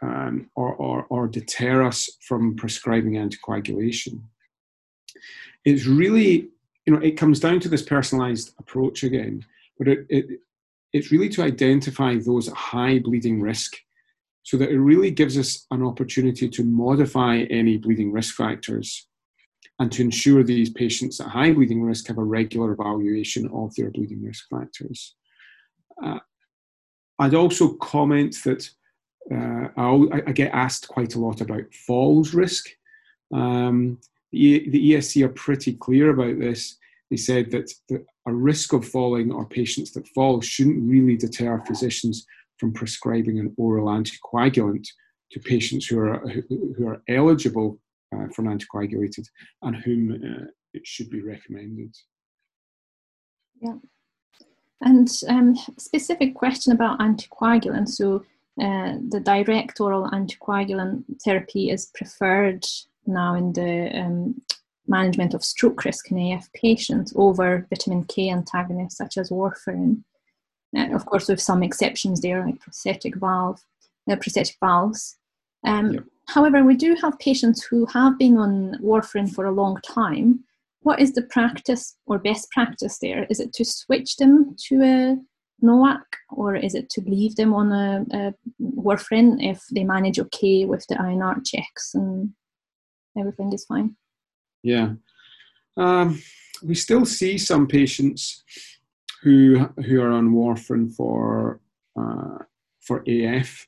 um, 0.02 0.50
or, 0.56 0.74
or, 0.74 1.06
or 1.10 1.28
deter 1.28 1.82
us 1.82 2.08
from 2.26 2.56
prescribing 2.56 3.14
anticoagulation. 3.14 4.22
It's 5.64 5.86
really, 5.86 6.48
you 6.86 6.94
know, 6.94 7.00
it 7.00 7.18
comes 7.18 7.40
down 7.40 7.60
to 7.60 7.68
this 7.68 7.82
personalized 7.82 8.54
approach 8.58 9.02
again, 9.02 9.44
but 9.78 9.88
it, 9.88 10.06
it, 10.08 10.40
it's 10.92 11.12
really 11.12 11.29
to 11.31 11.42
identify 11.42 12.16
those 12.16 12.48
at 12.48 12.55
high 12.55 12.98
bleeding 12.98 13.40
risk 13.40 13.76
so 14.42 14.57
that 14.57 14.70
it 14.70 14.81
really 14.81 15.11
gives 15.11 15.38
us 15.38 15.66
an 15.70 15.83
opportunity 15.85 16.48
to 16.48 16.64
modify 16.64 17.38
any 17.50 17.76
bleeding 17.76 18.12
risk 18.12 18.35
factors 18.35 19.07
and 19.79 19.92
to 19.92 20.03
ensure 20.03 20.42
these 20.42 20.70
patients 20.70 21.20
at 21.20 21.29
high 21.29 21.53
bleeding 21.53 21.83
risk 21.83 22.07
have 22.09 22.18
a 22.18 22.24
regular 22.24 22.72
evaluation 22.72 23.48
of 23.53 23.74
their 23.74 23.90
bleeding 23.90 24.22
risk 24.22 24.46
factors. 24.50 25.14
Uh, 26.03 26.18
I'd 27.18 27.35
also 27.35 27.74
comment 27.74 28.37
that 28.44 28.68
uh, 29.31 29.68
I, 29.76 30.22
I, 30.26 30.33
get 30.33 30.53
asked 30.53 30.88
quite 30.88 31.14
a 31.14 31.20
lot 31.20 31.40
about 31.40 31.72
falls 31.87 32.35
risk. 32.35 32.66
Um, 33.33 33.98
the, 34.33 34.68
the 34.70 34.92
ESC 34.92 35.24
are 35.24 35.29
pretty 35.29 35.74
clear 35.74 36.11
about 36.11 36.38
this. 36.38 36.76
They 37.11 37.16
said 37.16 37.51
that 37.51 37.73
the, 37.88 38.05
a 38.27 38.33
risk 38.33 38.73
of 38.73 38.87
falling 38.87 39.33
or 39.33 39.44
patients 39.44 39.92
that 39.92 40.09
fall 40.09 40.40
shouldn't 40.40 40.88
really 40.88 41.16
deter 41.16 41.61
physicians 41.66 42.25
from 42.59 42.73
prescribing 42.73 43.38
an 43.40 43.53
oral 43.57 43.88
anticoagulant 43.88 44.87
to 45.33 45.40
patients 45.40 45.87
who 45.87 45.99
are, 45.99 46.18
who 46.49 46.87
are 46.87 47.03
eligible 47.09 47.79
uh, 48.14 48.27
for 48.35 48.42
an 48.42 48.59
anticoagulated 48.59 49.27
and 49.62 49.77
whom 49.77 50.12
uh, 50.12 50.46
it 50.73 50.87
should 50.87 51.11
be 51.11 51.23
recommended. 51.23 51.94
Yeah. 53.61 53.77
And 54.83 55.11
um, 55.29 55.57
specific 55.79 56.35
question 56.35 56.73
about 56.73 57.01
anticoagulants. 57.01 57.90
So 57.90 58.25
uh, 58.61 58.96
the 59.09 59.20
direct 59.23 59.81
oral 59.81 60.11
anticoagulant 60.11 61.05
therapy 61.25 61.70
is 61.70 61.90
preferred 61.94 62.64
now 63.07 63.35
in 63.35 63.53
the 63.53 63.90
um, 63.94 64.42
management 64.90 65.33
of 65.33 65.44
stroke 65.44 65.85
risk 65.85 66.11
in 66.11 66.33
AF 66.33 66.53
patients 66.53 67.12
over 67.16 67.66
vitamin 67.70 68.05
K 68.05 68.29
antagonists 68.29 68.98
such 68.98 69.16
as 69.16 69.31
warfarin. 69.31 70.03
Uh, 70.76 70.94
of 70.94 71.07
course, 71.07 71.29
with 71.29 71.40
some 71.40 71.62
exceptions 71.62 72.20
there, 72.20 72.44
like 72.44 72.61
prosthetic 72.61 73.16
valve, 73.16 73.61
uh, 74.11 74.16
prosthetic 74.16 74.57
valves. 74.61 75.16
Um, 75.64 75.92
yep. 75.92 76.05
However, 76.29 76.62
we 76.62 76.76
do 76.76 76.94
have 77.03 77.18
patients 77.18 77.64
who 77.64 77.87
have 77.87 78.18
been 78.18 78.37
on 78.37 78.76
warfarin 78.83 79.33
for 79.33 79.46
a 79.46 79.53
long 79.53 79.79
time. 79.83 80.44
What 80.83 81.00
is 81.00 81.12
the 81.12 81.22
practice 81.22 81.96
or 82.07 82.18
best 82.18 82.50
practice 82.50 82.98
there? 82.98 83.24
Is 83.31 83.40
it 83.40 83.53
to 83.55 83.64
switch 83.64 84.16
them 84.16 84.57
to 84.68 84.83
a 84.83 85.16
NOAC 85.62 86.03
or 86.31 86.55
is 86.57 86.74
it 86.74 86.88
to 86.90 87.03
leave 87.03 87.37
them 87.37 87.53
on 87.53 87.72
a, 87.72 88.07
a 88.12 88.35
warfarin 88.62 89.38
if 89.40 89.62
they 89.72 89.85
manage 89.85 90.18
okay 90.18 90.64
with 90.64 90.87
the 90.88 90.94
INR 90.94 91.44
checks 91.44 91.94
and 91.94 92.33
everything 93.18 93.53
is 93.53 93.64
fine? 93.66 93.96
Yeah. 94.62 94.92
Um, 95.77 96.20
we 96.62 96.75
still 96.75 97.07
see 97.07 97.38
some 97.38 97.66
patients 97.66 98.44
who 99.23 99.68
who 99.87 100.01
are 100.01 100.11
on 100.11 100.31
warfarin 100.31 100.92
for 100.94 101.61
uh, 101.99 102.38
for 102.81 103.03
AF, 103.07 103.66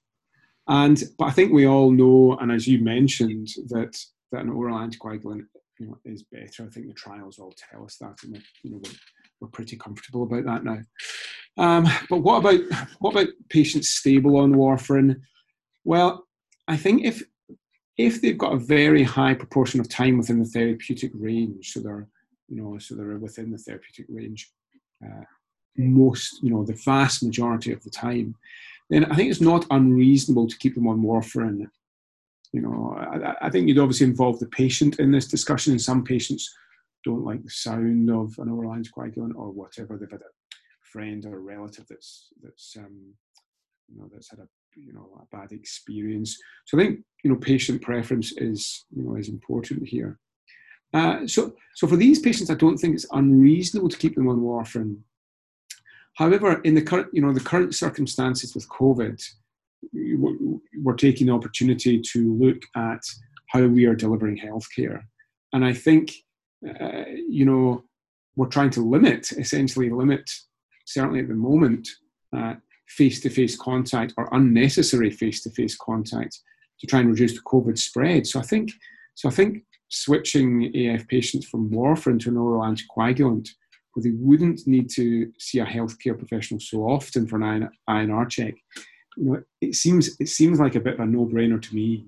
and 0.68 1.02
but 1.18 1.26
I 1.26 1.30
think 1.30 1.52
we 1.52 1.66
all 1.66 1.90
know, 1.90 2.36
and 2.40 2.50
as 2.50 2.66
you 2.66 2.78
mentioned, 2.78 3.48
that 3.68 3.96
that 4.30 4.42
an 4.42 4.50
oral 4.50 4.78
anticoagulant 4.78 5.46
you 5.78 5.88
know, 5.88 5.98
is 6.04 6.22
better. 6.22 6.64
I 6.64 6.70
think 6.70 6.86
the 6.86 6.94
trials 6.94 7.38
all 7.38 7.54
tell 7.70 7.84
us 7.84 7.96
that, 7.96 8.22
and 8.24 8.40
you 8.62 8.70
know 8.70 8.80
we're, 8.82 8.92
we're 9.40 9.48
pretty 9.48 9.76
comfortable 9.76 10.24
about 10.24 10.44
that 10.44 10.64
now. 10.64 10.80
Um, 11.58 11.86
but 12.08 12.18
what 12.18 12.38
about 12.38 12.60
what 13.00 13.12
about 13.12 13.28
patients 13.48 13.90
stable 13.90 14.36
on 14.38 14.52
warfarin? 14.52 15.20
Well, 15.84 16.26
I 16.68 16.76
think 16.76 17.04
if 17.04 17.22
if 17.98 18.20
they've 18.20 18.38
got 18.38 18.54
a 18.54 18.58
very 18.58 19.02
high 19.02 19.34
proportion 19.34 19.80
of 19.80 19.88
time 19.88 20.18
within 20.18 20.38
the 20.38 20.48
therapeutic 20.48 21.12
range, 21.14 21.72
so 21.72 21.80
they're 21.80 22.06
you 22.48 22.56
know 22.56 22.78
so 22.78 22.94
they're 22.94 23.18
within 23.18 23.50
the 23.50 23.58
therapeutic 23.58 24.06
range, 24.08 24.50
uh, 25.04 25.24
most 25.76 26.42
you 26.42 26.50
know 26.50 26.64
the 26.64 26.78
vast 26.84 27.22
majority 27.22 27.72
of 27.72 27.82
the 27.82 27.90
time, 27.90 28.34
then 28.90 29.04
I 29.06 29.16
think 29.16 29.30
it's 29.30 29.40
not 29.40 29.66
unreasonable 29.70 30.48
to 30.48 30.58
keep 30.58 30.74
them 30.74 30.88
on 30.88 31.02
warfarin. 31.02 31.66
You 32.52 32.60
know, 32.60 32.94
I, 32.98 33.46
I 33.46 33.50
think 33.50 33.66
you'd 33.66 33.78
obviously 33.78 34.06
involve 34.06 34.38
the 34.38 34.46
patient 34.46 34.98
in 34.98 35.10
this 35.10 35.26
discussion, 35.26 35.72
and 35.72 35.80
some 35.80 36.04
patients 36.04 36.54
don't 37.04 37.24
like 37.24 37.42
the 37.42 37.50
sound 37.50 38.10
of 38.10 38.38
an 38.38 38.48
oral 38.48 38.72
anticoagulant 38.72 39.34
or 39.34 39.50
whatever. 39.50 39.96
They've 39.96 40.10
had 40.10 40.20
a 40.20 40.56
friend 40.82 41.24
or 41.24 41.36
a 41.36 41.40
relative 41.40 41.86
that's 41.88 42.28
that's 42.42 42.76
um, 42.78 43.14
you 43.88 43.98
know 43.98 44.08
that's 44.12 44.30
had 44.30 44.40
a 44.40 44.48
you 44.76 44.92
know 44.92 45.08
a 45.20 45.36
bad 45.36 45.52
experience. 45.52 46.38
So 46.66 46.78
I 46.78 46.82
think 46.82 47.00
you 47.22 47.30
know 47.30 47.36
patient 47.36 47.82
preference 47.82 48.32
is 48.36 48.84
you 48.94 49.02
know 49.02 49.16
is 49.16 49.28
important 49.28 49.88
here. 49.88 50.18
Uh, 50.94 51.26
so 51.26 51.54
so 51.74 51.86
for 51.86 51.96
these 51.96 52.18
patients, 52.18 52.50
I 52.50 52.54
don't 52.54 52.78
think 52.78 52.94
it's 52.94 53.06
unreasonable 53.12 53.88
to 53.88 53.98
keep 53.98 54.14
them 54.14 54.28
on 54.28 54.40
warfarin. 54.40 54.98
However, 56.14 56.60
in 56.62 56.74
the 56.74 56.82
current 56.82 57.08
you 57.12 57.22
know 57.22 57.32
the 57.32 57.40
current 57.40 57.74
circumstances 57.74 58.54
with 58.54 58.68
COVID, 58.68 59.22
we're 59.92 60.94
taking 60.96 61.26
the 61.26 61.32
opportunity 61.32 62.00
to 62.00 62.34
look 62.34 62.62
at 62.76 63.02
how 63.48 63.66
we 63.66 63.84
are 63.86 63.94
delivering 63.94 64.38
healthcare, 64.38 65.02
and 65.52 65.64
I 65.64 65.72
think 65.72 66.12
uh, 66.68 67.04
you 67.28 67.44
know 67.44 67.84
we're 68.36 68.46
trying 68.46 68.70
to 68.70 68.80
limit 68.80 69.32
essentially 69.32 69.90
limit 69.90 70.30
certainly 70.86 71.20
at 71.20 71.28
the 71.28 71.34
moment 71.34 71.88
face 72.88 73.20
to 73.20 73.30
face 73.30 73.56
contact 73.56 74.14
or 74.16 74.28
unnecessary 74.32 75.10
face 75.10 75.42
to 75.42 75.50
face 75.50 75.76
contact 75.76 76.40
to 76.80 76.86
try 76.86 77.00
and 77.00 77.10
reduce 77.10 77.34
the 77.34 77.42
COVID 77.42 77.78
spread. 77.78 78.26
So 78.26 78.38
I 78.38 78.42
think, 78.42 78.70
so 79.14 79.28
I 79.28 79.32
think 79.32 79.64
switching 79.88 80.74
AF 80.76 81.06
patients 81.08 81.46
from 81.46 81.70
warfarin 81.70 82.20
to 82.20 82.30
an 82.30 82.36
oral 82.36 82.62
anticoagulant, 82.62 83.48
where 83.92 84.02
they 84.02 84.12
wouldn't 84.14 84.66
need 84.66 84.88
to 84.90 85.30
see 85.38 85.58
a 85.58 85.66
healthcare 85.66 86.18
professional 86.18 86.60
so 86.60 86.78
often 86.78 87.26
for 87.26 87.36
an 87.36 87.68
INR 87.88 88.28
check, 88.28 88.54
you 89.16 89.24
know, 89.24 89.42
it 89.60 89.74
seems 89.74 90.16
it 90.18 90.28
seems 90.28 90.58
like 90.58 90.74
a 90.74 90.80
bit 90.80 90.94
of 90.94 91.00
a 91.00 91.06
no-brainer 91.06 91.60
to 91.60 91.74
me 91.74 92.06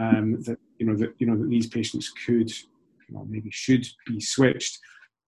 um, 0.00 0.42
that 0.42 0.58
you 0.78 0.86
know 0.86 0.96
that 0.96 1.14
you 1.18 1.26
know 1.26 1.36
that 1.36 1.48
these 1.48 1.66
patients 1.66 2.10
could, 2.26 2.50
maybe 3.28 3.50
should 3.50 3.86
be 4.06 4.20
switched. 4.20 4.78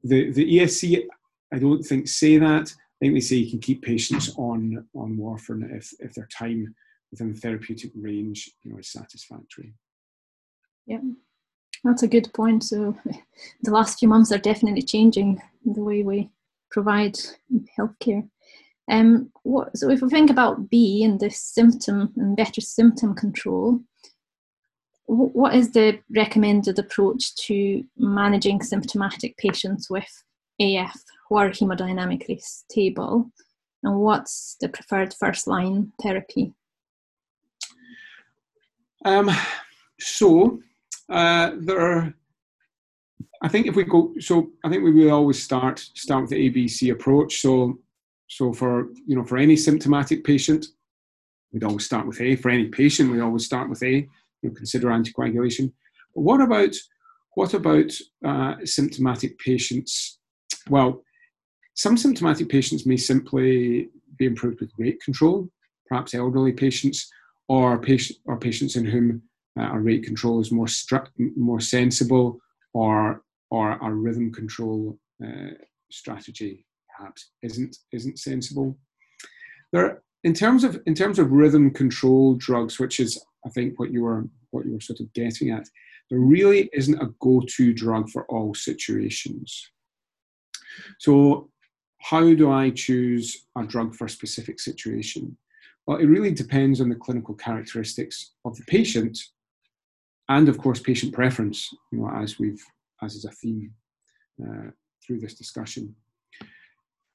The 0.04 0.30
the 0.30 0.58
ESC, 0.58 1.04
I 1.52 1.58
don't 1.58 1.82
think 1.82 2.08
say 2.08 2.38
that. 2.38 2.72
I 3.02 3.06
think 3.06 3.14
they 3.14 3.20
say 3.20 3.36
you 3.36 3.50
can 3.50 3.58
keep 3.58 3.82
patients 3.82 4.32
on 4.36 4.86
on 4.94 5.16
warfarin 5.16 5.76
if 5.76 5.92
if 5.98 6.14
their 6.14 6.28
time 6.28 6.72
within 7.10 7.32
the 7.32 7.40
therapeutic 7.40 7.90
range 7.96 8.48
you 8.62 8.70
know 8.70 8.78
is 8.78 8.92
satisfactory. 8.92 9.74
Yeah, 10.86 11.00
that's 11.82 12.04
a 12.04 12.08
good 12.08 12.32
point. 12.32 12.62
So 12.62 12.96
the 13.62 13.72
last 13.72 13.98
few 13.98 14.06
months 14.06 14.30
are 14.30 14.38
definitely 14.38 14.82
changing 14.82 15.42
the 15.64 15.82
way 15.82 16.04
we 16.04 16.30
provide 16.70 17.18
healthcare. 17.76 18.28
Um, 18.88 19.32
what, 19.42 19.76
so 19.76 19.90
if 19.90 20.00
we 20.00 20.08
think 20.08 20.30
about 20.30 20.70
B 20.70 21.02
and 21.02 21.18
the 21.18 21.30
symptom 21.30 22.12
and 22.16 22.36
better 22.36 22.60
symptom 22.60 23.14
control, 23.14 23.80
what 25.06 25.54
is 25.54 25.72
the 25.72 25.98
recommended 26.14 26.78
approach 26.78 27.34
to 27.46 27.84
managing 27.96 28.62
symptomatic 28.62 29.36
patients 29.36 29.90
with 29.90 30.08
AF 30.60 31.02
are 31.36 31.50
hemodynamically 31.50 32.40
stable? 32.40 33.30
And 33.82 33.98
what's 33.98 34.56
the 34.60 34.68
preferred 34.68 35.14
first 35.14 35.46
line 35.46 35.92
therapy? 36.02 36.54
Um, 39.04 39.30
so 40.00 40.60
uh, 41.08 41.52
there 41.58 41.80
are, 41.80 42.14
I 43.42 43.48
think 43.48 43.66
if 43.66 43.74
we 43.74 43.84
go, 43.84 44.14
so 44.20 44.50
I 44.64 44.68
think 44.68 44.84
we 44.84 44.92
will 44.92 45.10
always 45.10 45.42
start 45.42 45.80
start 45.80 46.22
with 46.22 46.30
the 46.30 46.50
ABC 46.50 46.92
approach. 46.92 47.40
So 47.40 47.78
so 48.28 48.52
for 48.52 48.88
you 49.06 49.16
know 49.16 49.24
for 49.24 49.38
any 49.38 49.56
symptomatic 49.56 50.22
patient, 50.22 50.66
we'd 51.52 51.64
always 51.64 51.84
start 51.84 52.06
with 52.06 52.20
A. 52.20 52.36
For 52.36 52.50
any 52.50 52.68
patient, 52.68 53.10
we 53.10 53.20
always 53.20 53.44
start 53.44 53.68
with 53.68 53.82
A. 53.82 54.08
You 54.42 54.50
consider 54.52 54.88
anticoagulation. 54.88 55.72
But 56.14 56.22
what 56.22 56.40
about 56.40 56.76
what 57.34 57.54
about 57.54 57.90
uh, 58.24 58.54
symptomatic 58.64 59.38
patients 59.40 60.20
well, 60.68 61.02
some 61.74 61.96
symptomatic 61.96 62.48
patients 62.48 62.86
may 62.86 62.96
simply 62.96 63.88
be 64.18 64.26
improved 64.26 64.60
with 64.60 64.72
rate 64.78 65.00
control, 65.02 65.48
perhaps 65.86 66.14
elderly 66.14 66.52
patients 66.52 67.10
or, 67.48 67.78
patient, 67.78 68.18
or 68.26 68.38
patients 68.38 68.76
in 68.76 68.84
whom 68.84 69.22
uh, 69.58 69.72
a 69.72 69.78
rate 69.78 70.04
control 70.04 70.40
is 70.40 70.52
more, 70.52 70.66
stru- 70.66 71.08
more 71.36 71.60
sensible 71.60 72.38
or, 72.74 73.22
or 73.50 73.72
a 73.72 73.92
rhythm 73.92 74.32
control 74.32 74.98
uh, 75.24 75.50
strategy 75.90 76.64
perhaps 76.96 77.30
isn't, 77.42 77.76
isn't 77.92 78.18
sensible. 78.18 78.76
There, 79.72 80.02
in 80.24 80.34
terms 80.34 80.64
of 80.64 80.80
in 80.86 80.94
terms 80.94 81.18
of 81.18 81.32
rhythm 81.32 81.70
control 81.70 82.34
drugs, 82.34 82.78
which 82.78 83.00
is 83.00 83.20
I 83.44 83.50
think 83.50 83.78
what 83.78 83.90
you 83.90 84.02
were 84.02 84.28
what 84.50 84.66
you 84.66 84.74
were 84.74 84.80
sort 84.80 85.00
of 85.00 85.12
getting 85.14 85.50
at, 85.50 85.66
there 86.10 86.20
really 86.20 86.68
isn't 86.72 87.02
a 87.02 87.12
go-to 87.20 87.72
drug 87.72 88.10
for 88.10 88.24
all 88.26 88.54
situations. 88.54 89.70
So, 90.98 91.50
how 92.02 92.34
do 92.34 92.50
I 92.50 92.70
choose 92.70 93.46
a 93.56 93.64
drug 93.64 93.94
for 93.94 94.06
a 94.06 94.10
specific 94.10 94.60
situation? 94.60 95.36
Well, 95.86 95.98
it 95.98 96.06
really 96.06 96.32
depends 96.32 96.80
on 96.80 96.88
the 96.88 96.96
clinical 96.96 97.34
characteristics 97.34 98.32
of 98.44 98.56
the 98.56 98.64
patient, 98.64 99.18
and 100.28 100.48
of 100.48 100.58
course, 100.58 100.80
patient 100.80 101.12
preference. 101.12 101.68
You 101.90 102.00
know, 102.00 102.10
as 102.10 102.38
we've 102.38 102.62
as 103.02 103.14
is 103.14 103.24
a 103.24 103.30
theme 103.30 103.72
uh, 104.42 104.70
through 105.04 105.20
this 105.20 105.34
discussion. 105.34 105.94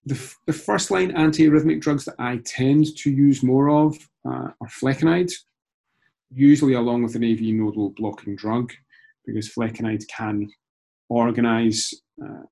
The, 0.05 0.15
f- 0.15 0.37
the 0.45 0.53
first 0.53 0.91
line 0.91 1.11
antiarrhythmic 1.13 1.81
drugs 1.81 2.05
that 2.05 2.15
I 2.19 2.37
tend 2.45 2.95
to 2.97 3.11
use 3.11 3.43
more 3.43 3.69
of 3.69 3.97
uh, 4.25 4.51
are 4.61 4.69
flecainide, 4.81 5.31
usually 6.33 6.73
along 6.73 7.03
with 7.03 7.15
an 7.15 7.23
AV 7.23 7.41
nodal 7.41 7.91
blocking 7.91 8.35
drug, 8.35 8.73
because 9.25 9.49
flecainide 9.49 10.07
can 10.07 10.49
organize 11.09 11.93
uh, 12.23 12.43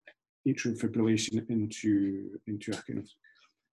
atrial 0.48 0.80
fibrillation 0.80 1.48
into 1.50 2.40
into 2.48 2.72
a 2.72 2.76
kind 2.76 3.00
of 3.00 3.10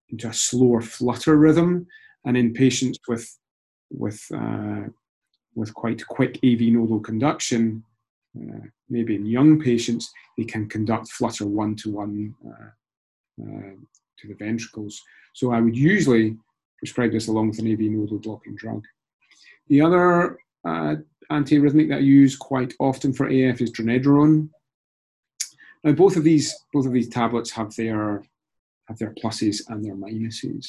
into 0.09 0.29
a 0.29 0.33
slower 0.33 0.81
flutter 0.81 1.37
rhythm, 1.37 1.87
and 2.25 2.37
in 2.37 2.53
patients 2.53 2.99
with 3.09 3.27
with 3.91 4.21
uh, 4.35 4.85
with 5.55 5.73
quite 5.75 6.07
quick 6.07 6.39
AV 6.45 6.61
nodal 6.73 7.01
conduction, 7.01 7.85
uh, 8.39 8.67
maybe 8.89 9.15
in 9.15 9.27
young 9.27 9.61
patients, 9.61 10.11
they 10.39 10.45
can 10.45 10.69
conduct 10.69 11.09
flutter 11.09 11.47
one 11.47 11.77
to 11.77 11.91
one 11.91 12.35
to 14.23 14.29
the 14.29 14.35
ventricles. 14.35 15.03
So 15.35 15.53
I 15.53 15.61
would 15.61 15.77
usually 15.77 16.37
prescribe 16.79 17.13
this 17.13 17.29
along 17.29 17.49
with 17.49 17.59
an 17.59 17.71
AV 17.71 17.81
nodal 17.81 18.19
blocking 18.19 18.57
drug. 18.57 18.85
The 19.69 19.81
other 19.81 20.39
uh, 20.65 20.97
antiarrhythmic 21.31 21.89
that 21.89 21.97
I 21.97 22.01
use 22.01 22.37
quite 22.37 22.75
often 22.79 23.13
for 23.13 23.27
AF 23.27 23.61
is 23.61 23.73
dronedarone. 23.73 24.49
Now 25.85 25.93
both 25.93 26.17
of 26.17 26.25
these 26.25 26.55
both 26.73 26.87
of 26.87 26.93
these 26.93 27.09
tablets 27.09 27.51
have 27.53 27.75
their 27.75 28.23
have 28.89 28.99
their 28.99 29.15
pluses 29.15 29.63
and 29.69 29.85
their 29.85 29.97
minuses. 29.97 30.67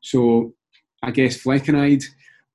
So 0.00 0.54
I 1.02 1.10
guess 1.10 1.42
flecainide 1.42 2.04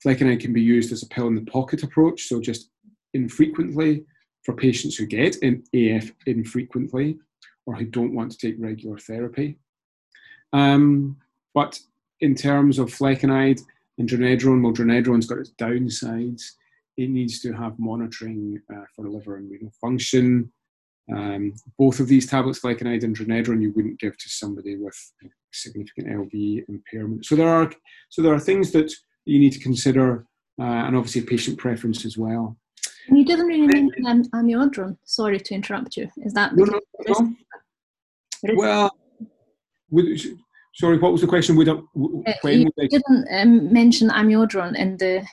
flecainide 0.04 0.40
can 0.40 0.52
be 0.52 0.62
used 0.62 0.92
as 0.92 1.02
a 1.02 1.08
pill 1.08 1.28
in 1.28 1.34
the 1.34 1.50
pocket 1.50 1.82
approach, 1.82 2.22
so 2.22 2.40
just 2.40 2.70
infrequently 3.14 4.04
for 4.44 4.54
patients 4.54 4.96
who 4.96 5.06
get 5.06 5.36
in 5.36 5.62
AF 5.74 6.10
infrequently 6.26 7.18
or 7.66 7.74
who 7.74 7.84
don't 7.84 8.14
want 8.14 8.32
to 8.32 8.38
take 8.38 8.56
regular 8.58 8.98
therapy. 8.98 9.58
Um, 10.52 11.16
but 11.54 11.78
in 12.20 12.34
terms 12.34 12.78
of 12.78 12.88
flecainide 12.88 13.60
and 13.98 14.08
dronedarone, 14.08 14.62
well, 14.62 14.72
dronedarone's 14.72 15.26
got 15.26 15.38
its 15.38 15.52
downsides. 15.52 16.42
It 16.96 17.10
needs 17.10 17.40
to 17.40 17.52
have 17.52 17.78
monitoring 17.78 18.60
uh, 18.74 18.84
for 18.94 19.08
liver 19.08 19.36
and 19.36 19.50
renal 19.50 19.72
function. 19.80 20.50
Um, 21.14 21.54
both 21.78 22.00
of 22.00 22.08
these 22.08 22.26
tablets, 22.26 22.60
flecainide 22.60 23.04
and 23.04 23.16
dronedarone, 23.16 23.62
you 23.62 23.72
wouldn't 23.74 23.98
give 23.98 24.16
to 24.16 24.28
somebody 24.28 24.76
with 24.76 24.96
significant 25.52 26.08
LV 26.08 26.64
impairment. 26.68 27.24
So 27.26 27.36
there 27.36 27.48
are 27.48 27.70
so 28.08 28.22
there 28.22 28.34
are 28.34 28.40
things 28.40 28.70
that 28.72 28.92
you 29.24 29.38
need 29.38 29.52
to 29.52 29.60
consider, 29.60 30.26
uh, 30.60 30.62
and 30.62 30.96
obviously 30.96 31.22
patient 31.22 31.58
preference 31.58 32.04
as 32.04 32.16
well. 32.16 32.56
You 33.08 33.24
didn't 33.24 33.46
really 33.46 33.66
mention 33.66 34.06
am- 34.06 34.30
amiodarone. 34.30 34.96
Sorry 35.04 35.38
to 35.40 35.54
interrupt 35.54 35.96
you. 35.96 36.08
Is 36.18 36.32
that 36.34 36.54
no, 36.54 36.64
no, 36.64 36.80
no. 37.08 37.34
Well, 38.54 38.90
would, 39.90 40.20
sorry, 40.74 40.98
what 40.98 41.12
was 41.12 41.20
the 41.20 41.26
question? 41.26 41.56
Would, 41.56 41.68
uh, 41.68 41.82
when 42.42 42.60
you 42.60 42.70
would 42.76 42.90
didn't 42.90 43.26
um, 43.32 43.72
mention 43.72 44.08
amiodarone 44.10 44.76
in 44.76 44.96
the 44.96 45.26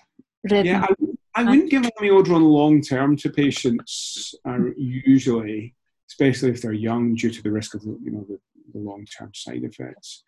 red. 0.50 0.66
Yeah, 0.66 0.86
I, 0.90 0.94
I 1.38 1.44
wouldn't 1.44 1.70
give 1.70 1.84
amiodarone 1.84 2.50
long 2.50 2.82
term 2.82 3.16
to 3.18 3.30
patients. 3.30 4.34
Uh, 4.48 4.72
usually, 4.76 5.76
especially 6.10 6.50
if 6.50 6.62
they're 6.62 6.74
young, 6.74 7.14
due 7.14 7.30
to 7.30 7.44
the 7.44 7.52
risk 7.52 7.76
of 7.76 7.84
you 7.84 8.12
know 8.12 8.26
the, 8.28 8.40
the 8.74 8.80
long 8.80 9.06
term 9.06 9.32
side 9.34 9.64
effects. 9.64 10.24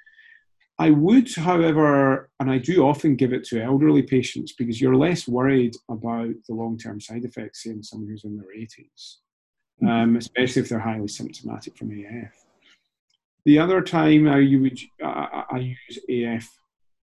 I 0.78 0.92
would, 0.92 1.34
however, 1.36 2.30
and 2.40 2.50
I 2.50 2.58
do 2.58 2.86
often 2.86 3.18
give 3.18 3.34
it 3.34 3.44
to 3.46 3.62
elderly 3.62 4.04
patients 4.04 4.54
because 4.54 4.80
you're 4.80 4.96
less 4.96 5.28
worried 5.28 5.76
about 5.90 6.30
the 6.48 6.54
long 6.54 6.78
term 6.78 7.02
side 7.02 7.26
effects 7.26 7.66
in 7.66 7.84
someone 7.84 8.10
who's 8.10 8.24
in 8.24 8.38
their 8.38 8.56
80s, 8.56 9.16
um, 9.86 10.16
especially 10.16 10.62
if 10.62 10.70
they're 10.70 10.80
highly 10.80 11.10
symptomatic 11.10 11.76
from 11.76 11.92
AF. 11.92 12.32
The 13.46 13.60
other 13.60 13.82
time 13.82 14.30
I, 14.30 14.48
would, 14.58 14.80
I, 15.04 15.44
I 15.52 15.58
use 15.58 16.00
AF 16.08 16.50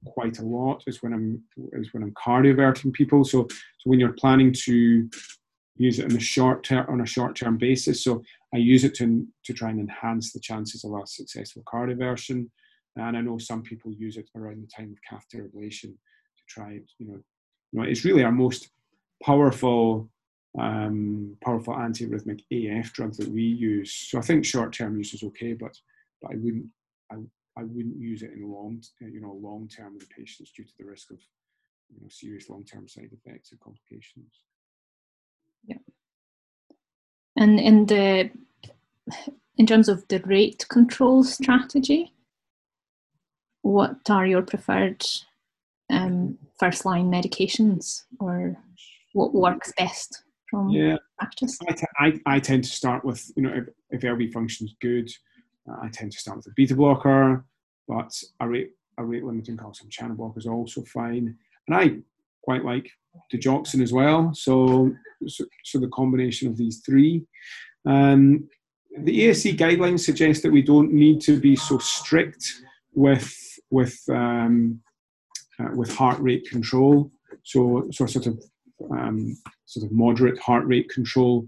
quite 0.06 0.40
a 0.40 0.44
lot 0.44 0.84
is 0.88 1.02
when 1.02 1.14
I'm 1.14 1.44
is 1.74 1.94
when 1.94 2.04
I'm 2.04 2.14
cardioverting 2.14 2.94
people. 2.94 3.24
So, 3.24 3.48
so 3.50 3.86
when 3.86 4.00
you're 4.00 4.14
planning 4.14 4.54
to 4.66 5.10
use 5.78 6.00
it 6.00 6.06
in 6.06 6.14
the 6.14 6.20
short 6.20 6.64
term 6.64 6.86
on 6.90 7.02
a 7.02 7.06
short 7.06 7.36
term 7.36 7.58
basis, 7.58 8.04
so 8.04 8.24
I 8.54 8.58
use 8.58 8.84
it 8.84 8.96
to 8.96 9.26
to 9.46 9.54
try 9.54 9.70
and 9.70 9.80
enhance 9.80 10.32
the 10.32 10.40
chances 10.40 10.84
of 10.84 10.94
a 10.94 11.06
successful 11.06 11.64
cardioversion. 11.72 12.50
And 12.98 13.16
I 13.16 13.22
know 13.22 13.38
some 13.38 13.62
people 13.62 13.94
use 13.94 14.18
it 14.18 14.30
around 14.36 14.62
the 14.62 14.68
time 14.68 14.92
of 14.92 14.98
catheter 15.10 15.48
ablation 15.48 15.94
to 15.94 16.44
try, 16.50 16.80
you 16.98 17.08
know, 17.08 17.20
you 17.72 17.80
know 17.80 17.84
it's 17.84 18.04
really 18.04 18.24
our 18.24 18.32
most 18.32 18.70
powerful 19.24 20.10
um, 20.60 21.38
powerful 21.44 21.74
antiarrhythmic 21.74 22.42
AF 22.52 22.92
drug 22.92 23.14
that 23.14 23.30
we 23.30 23.44
use. 23.44 23.94
So 24.10 24.18
I 24.18 24.22
think 24.22 24.44
short 24.44 24.74
term 24.74 24.98
use 24.98 25.14
is 25.14 25.24
okay, 25.24 25.54
but 25.54 25.78
but 26.22 26.32
I 26.32 26.36
wouldn't 26.36 26.66
I, 27.12 27.16
I 27.58 27.64
wouldn't 27.64 27.98
use 27.98 28.22
it 28.24 28.32
in 28.32 28.50
long 28.50 28.82
you 29.00 29.22
know 29.22 29.38
long 29.42 29.68
term 29.68 29.98
in 30.00 30.08
patients 30.08 30.52
due 30.56 30.64
to 30.64 30.74
the 30.80 30.86
risk 30.86 31.12
of 31.12 31.18
you 31.90 32.02
know 32.02 32.08
serious 32.10 32.50
long 32.50 32.64
term 32.64 32.88
side 32.88 33.10
effects 33.12 33.52
and 33.52 33.60
complications. 33.60 34.42
Yeah, 35.66 35.78
and 37.38 37.60
in 37.60 37.86
the 37.86 38.32
in 39.58 39.68
terms 39.68 39.90
of 39.90 40.08
the 40.08 40.20
rate 40.20 40.66
control 40.70 41.24
strategy, 41.24 42.14
what 43.62 44.10
are 44.10 44.26
your 44.26 44.42
preferred 44.42 45.06
um, 45.92 46.38
first 46.60 46.86
line 46.86 47.12
medications 47.12 48.04
or 48.20 48.58
what 49.14 49.34
works 49.34 49.72
best 49.78 50.24
from 50.50 50.70
yeah. 50.70 50.98
practice? 51.20 51.58
I, 51.68 51.74
t- 51.74 51.86
I, 52.00 52.36
I 52.36 52.40
tend 52.40 52.64
to 52.64 52.70
start 52.70 53.04
with, 53.06 53.32
you 53.36 53.44
know, 53.44 53.54
if, 53.54 53.66
if 53.90 54.02
LV 54.02 54.32
function's 54.32 54.74
good, 54.82 55.10
uh, 55.10 55.31
I 55.82 55.90
tend 55.90 56.12
to 56.12 56.18
start 56.18 56.38
with 56.38 56.48
a 56.48 56.54
beta 56.56 56.76
blocker, 56.76 57.46
but 57.88 58.12
a 58.40 58.48
rate, 58.48 58.72
a 58.98 59.04
rate 59.04 59.24
limiting 59.24 59.58
calcium 59.58 59.90
channel 59.90 60.16
blocker 60.16 60.40
is 60.40 60.48
also 60.48 60.84
fine. 60.84 61.36
And 61.68 61.76
I 61.76 61.98
quite 62.44 62.66
like 62.66 62.90
digoxin 63.34 63.82
as 63.82 63.94
well. 63.94 64.34
So, 64.34 64.92
so, 65.28 65.46
so 65.64 65.80
the 65.80 65.88
combination 65.90 66.48
of 66.48 66.58
these 66.58 66.82
three. 66.86 67.26
Um, 67.86 68.50
the 69.04 69.28
ESC 69.28 69.58
guidelines 69.58 70.02
suggest 70.02 70.44
that 70.44 70.52
we 70.52 70.62
don't 70.62 70.92
need 70.92 71.22
to 71.22 71.40
be 71.40 71.56
so 71.56 71.78
strict 71.78 72.54
with 72.94 73.34
with 73.70 73.98
um, 74.10 74.82
uh, 75.60 75.70
with 75.76 75.96
heart 75.96 76.20
rate 76.20 76.50
control. 76.50 77.10
So, 77.44 77.88
so 77.92 78.06
sort 78.06 78.28
of 78.28 78.44
um, 78.92 79.38
sort 79.66 79.86
of 79.86 79.92
moderate 79.92 80.40
heart 80.40 80.66
rate 80.66 80.90
control, 80.90 81.48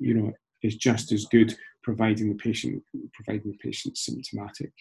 you 0.00 0.14
know, 0.14 0.32
is 0.62 0.76
just 0.76 1.12
as 1.12 1.26
good 1.26 1.54
providing 1.84 2.28
the 2.30 2.34
patient 2.34 2.82
providing 3.12 3.52
the 3.52 3.58
patient 3.58 3.96
symptomatic. 3.96 4.72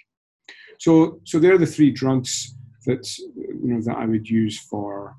So 0.79 1.19
so 1.25 1.37
they're 1.37 1.59
the 1.59 1.73
three 1.75 1.91
drugs 1.91 2.55
that 2.87 3.05
you 3.37 3.73
know 3.73 3.81
that 3.81 3.97
I 3.97 4.05
would 4.05 4.27
use 4.27 4.59
for 4.59 5.15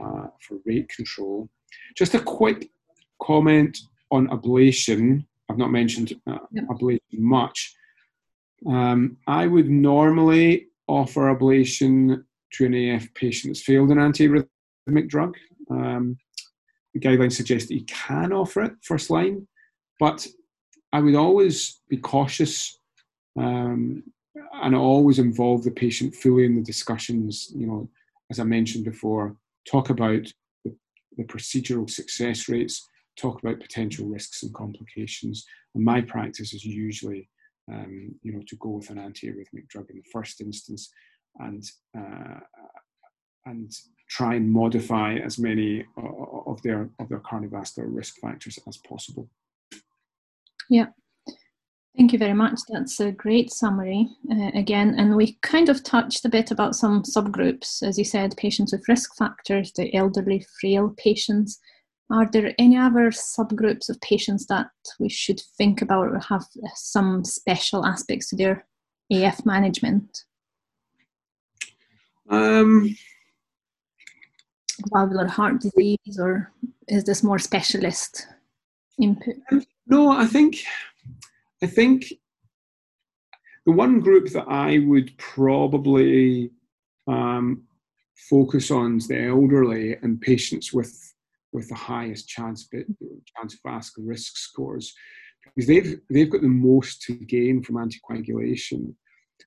uh, 0.00 0.26
for 0.40 0.58
rate 0.66 0.88
control. 0.88 1.48
Just 1.96 2.14
a 2.14 2.20
quick 2.20 2.70
comment 3.22 3.78
on 4.10 4.28
ablation. 4.28 5.24
I've 5.48 5.58
not 5.58 5.70
mentioned 5.70 6.14
uh, 6.26 6.38
ablation 6.72 7.18
much. 7.18 7.74
Um, 8.66 9.18
I 9.26 9.46
would 9.46 9.70
normally 9.70 10.68
offer 10.88 11.34
ablation 11.34 12.24
to 12.54 12.66
an 12.66 12.74
AF 12.74 13.12
patient 13.14 13.52
that's 13.52 13.62
failed 13.62 13.90
an 13.90 13.98
antiarrhythmic 13.98 15.08
drug. 15.08 15.36
Um, 15.70 16.16
the 16.94 17.00
guidelines 17.00 17.34
suggest 17.34 17.68
that 17.68 17.74
you 17.74 17.84
can 17.84 18.32
offer 18.32 18.62
it 18.64 18.72
first 18.82 19.10
line, 19.10 19.46
but 20.00 20.26
I 20.92 21.00
would 21.00 21.14
always 21.14 21.80
be 21.88 21.98
cautious 21.98 22.78
um, 23.38 24.02
and 24.62 24.74
always 24.74 25.18
involve 25.18 25.64
the 25.64 25.70
patient 25.70 26.14
fully 26.14 26.44
in 26.44 26.54
the 26.54 26.62
discussions. 26.62 27.52
You 27.54 27.66
know, 27.66 27.90
as 28.30 28.40
I 28.40 28.44
mentioned 28.44 28.84
before, 28.84 29.36
talk 29.70 29.90
about 29.90 30.26
the, 30.64 30.74
the 31.16 31.24
procedural 31.24 31.88
success 31.88 32.48
rates, 32.48 32.88
talk 33.16 33.42
about 33.42 33.60
potential 33.60 34.06
risks 34.06 34.42
and 34.42 34.54
complications. 34.54 35.46
And 35.74 35.84
my 35.84 36.00
practice 36.00 36.54
is 36.54 36.64
usually, 36.64 37.28
um, 37.70 38.14
you 38.22 38.32
know, 38.32 38.42
to 38.46 38.56
go 38.56 38.70
with 38.70 38.90
an 38.90 38.96
antiarrhythmic 38.96 39.68
drug 39.68 39.90
in 39.90 39.96
the 39.96 40.10
first 40.12 40.40
instance, 40.40 40.90
and 41.38 41.62
uh, 41.96 42.40
and 43.46 43.70
try 44.08 44.34
and 44.34 44.50
modify 44.50 45.16
as 45.16 45.38
many 45.38 45.84
of 46.46 46.60
their 46.62 46.88
of 46.98 47.08
their 47.08 47.20
cardiovascular 47.20 47.86
risk 47.86 48.16
factors 48.20 48.58
as 48.66 48.78
possible. 48.78 49.28
Yeah. 50.68 50.86
Thank 51.96 52.12
you 52.12 52.18
very 52.18 52.34
much. 52.34 52.60
That's 52.68 53.00
a 53.00 53.10
great 53.10 53.52
summary 53.52 54.08
uh, 54.30 54.52
again. 54.54 54.94
And 54.98 55.16
we 55.16 55.36
kind 55.42 55.68
of 55.68 55.82
touched 55.82 56.24
a 56.24 56.28
bit 56.28 56.52
about 56.52 56.76
some 56.76 57.02
subgroups, 57.02 57.82
as 57.82 57.98
you 57.98 58.04
said, 58.04 58.36
patients 58.36 58.72
with 58.72 58.88
risk 58.88 59.16
factors, 59.16 59.72
the 59.72 59.92
elderly, 59.94 60.46
frail 60.60 60.94
patients. 60.96 61.58
Are 62.10 62.28
there 62.30 62.54
any 62.56 62.76
other 62.76 63.10
subgroups 63.10 63.88
of 63.88 64.00
patients 64.00 64.46
that 64.46 64.68
we 65.00 65.08
should 65.08 65.40
think 65.58 65.82
about 65.82 66.06
or 66.06 66.20
have 66.20 66.44
some 66.76 67.24
special 67.24 67.84
aspects 67.84 68.28
to 68.30 68.36
their 68.36 68.64
AF 69.10 69.44
management? 69.44 70.22
Um, 72.30 72.94
Valvular 74.92 75.26
heart 75.26 75.60
disease, 75.60 76.18
or 76.18 76.52
is 76.86 77.02
this 77.04 77.24
more 77.24 77.38
specialist 77.38 78.28
input? 79.00 79.34
Um, 79.50 79.64
no, 79.88 80.10
I 80.10 80.26
think 80.26 80.58
I 81.62 81.66
think 81.66 82.12
the 83.66 83.72
one 83.72 84.00
group 84.00 84.30
that 84.30 84.46
I 84.48 84.78
would 84.78 85.16
probably 85.18 86.50
um, 87.06 87.64
focus 88.30 88.70
on 88.70 88.98
is 88.98 89.08
the 89.08 89.26
elderly 89.26 89.96
and 90.02 90.20
patients 90.20 90.72
with 90.72 91.14
with 91.52 91.68
the 91.68 91.74
highest 91.74 92.28
chance 92.28 92.68
chance 93.36 93.54
of 93.54 93.60
vascular 93.64 94.08
risk 94.08 94.36
scores 94.36 94.94
because 95.44 95.66
they've 95.66 96.00
they've 96.10 96.30
got 96.30 96.42
the 96.42 96.48
most 96.48 97.02
to 97.02 97.14
gain 97.14 97.62
from 97.62 97.76
anticoagulation. 97.76 98.94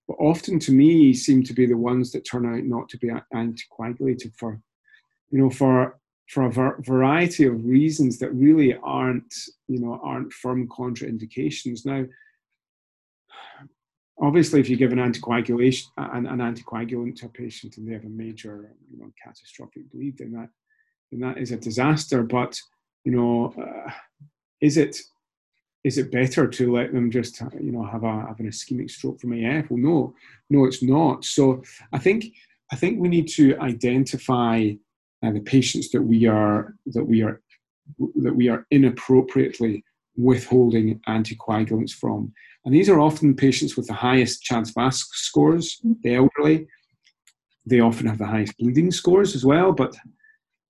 but 0.07 0.15
often 0.19 0.59
to 0.59 0.71
me 0.71 1.13
seem 1.13 1.43
to 1.43 1.53
be 1.53 1.65
the 1.65 1.77
ones 1.77 2.11
that 2.11 2.25
turn 2.25 2.45
out 2.45 2.63
not 2.63 2.89
to 2.89 2.97
be 2.97 3.09
anticoagulated 3.33 4.33
for, 4.37 4.59
you 5.29 5.39
know, 5.39 5.49
for 5.49 5.99
for 6.31 6.45
a 6.45 6.81
variety 6.81 7.45
of 7.45 7.65
reasons 7.65 8.17
that 8.17 8.31
really 8.31 8.73
aren't, 8.83 9.33
you 9.67 9.81
know, 9.81 9.99
aren't 10.01 10.31
firm 10.31 10.65
contraindications. 10.69 11.85
Now, 11.85 12.05
obviously, 14.17 14.61
if 14.61 14.69
you 14.69 14.77
give 14.77 14.93
an 14.93 14.99
anticoagulation, 14.99 15.87
an, 15.97 16.27
an 16.27 16.39
anticoagulant 16.39 17.17
to 17.17 17.25
a 17.25 17.29
patient 17.29 17.75
and 17.75 17.85
they 17.85 17.91
have 17.91 18.05
a 18.05 18.09
major, 18.09 18.73
you 18.89 18.97
know, 18.97 19.11
catastrophic 19.21 19.91
bleed, 19.91 20.19
then 20.19 20.31
that, 20.31 20.47
then 21.11 21.19
that 21.19 21.37
is 21.37 21.51
a 21.51 21.57
disaster. 21.57 22.23
But, 22.23 22.57
you 23.03 23.11
know, 23.11 23.53
uh, 23.61 23.91
is 24.61 24.77
it 24.77 24.97
is 25.83 25.97
it 25.97 26.11
better 26.11 26.47
to 26.47 26.71
let 26.71 26.93
them 26.93 27.11
just 27.11 27.41
you 27.59 27.73
know 27.73 27.83
have 27.83 28.03
a 28.03 28.27
have 28.27 28.39
an 28.39 28.47
ischemic 28.47 28.89
stroke 28.89 29.19
from 29.19 29.33
AF? 29.33 29.69
Well, 29.69 29.79
no, 29.79 30.13
no, 30.49 30.63
it's 30.63 30.81
not. 30.81 31.25
So 31.25 31.61
I 31.91 31.97
think 31.97 32.25
I 32.71 32.77
think 32.77 33.01
we 33.01 33.09
need 33.09 33.27
to 33.29 33.57
identify 33.57 34.71
uh, 35.23 35.31
the 35.31 35.39
patients 35.39 35.89
that 35.91 36.01
we 36.01 36.25
are 36.25 36.75
that 36.87 37.03
we 37.03 37.21
are 37.21 37.41
that 38.15 38.35
we 38.35 38.49
are 38.49 38.65
inappropriately 38.71 39.83
withholding 40.15 40.99
anticoagulants 41.07 41.91
from, 41.91 42.31
and 42.65 42.73
these 42.73 42.89
are 42.89 42.99
often 42.99 43.35
patients 43.35 43.75
with 43.75 43.87
the 43.87 43.93
highest 43.93 44.43
CHA2DS2-VASc 44.49 45.05
scores, 45.13 45.81
the 46.03 46.15
elderly. 46.15 46.67
They 47.65 47.79
often 47.79 48.07
have 48.07 48.17
the 48.17 48.25
highest 48.25 48.57
bleeding 48.57 48.91
scores 48.91 49.35
as 49.35 49.45
well, 49.45 49.71
but 49.71 49.95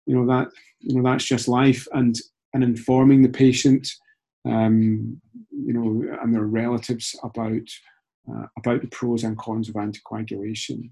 you 0.05 0.15
know 0.15 0.25
that 0.27 0.49
you 0.79 0.95
know 0.95 1.09
that's 1.09 1.25
just 1.25 1.47
life, 1.47 1.87
and 1.93 2.15
and 2.53 2.63
informing 2.63 3.21
the 3.21 3.29
patient 3.29 3.87
um, 4.45 5.21
you 5.51 5.73
know, 5.73 6.17
and 6.21 6.33
their 6.33 6.45
relatives 6.45 7.15
about 7.23 7.67
uh, 8.31 8.45
about 8.57 8.81
the 8.81 8.87
pros 8.87 9.23
and 9.23 9.37
cons 9.37 9.69
of 9.69 9.75
anticoagulation. 9.75 10.89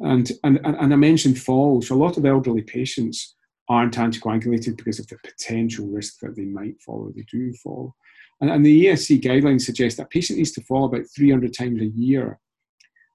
And, 0.00 0.30
and, 0.44 0.60
and 0.64 0.92
I 0.92 0.96
mentioned 0.96 1.40
falls. 1.40 1.90
A 1.90 1.94
lot 1.94 2.16
of 2.16 2.24
elderly 2.24 2.62
patients 2.62 3.34
aren't 3.68 3.96
anticoagulated 3.96 4.76
because 4.76 4.98
of 4.98 5.06
the 5.08 5.18
potential 5.24 5.86
risk 5.88 6.20
that 6.20 6.36
they 6.36 6.44
might 6.44 6.80
fall 6.80 7.06
or 7.06 7.12
they 7.12 7.26
do 7.30 7.52
fall. 7.54 7.94
And, 8.40 8.50
and 8.50 8.64
the 8.64 8.86
ESC 8.86 9.20
guidelines 9.20 9.62
suggest 9.62 9.96
that 9.96 10.04
a 10.04 10.08
patient 10.08 10.38
needs 10.38 10.52
to 10.52 10.62
fall 10.62 10.84
about 10.84 11.06
300 11.14 11.52
times 11.52 11.80
a 11.80 11.86
year 11.86 12.38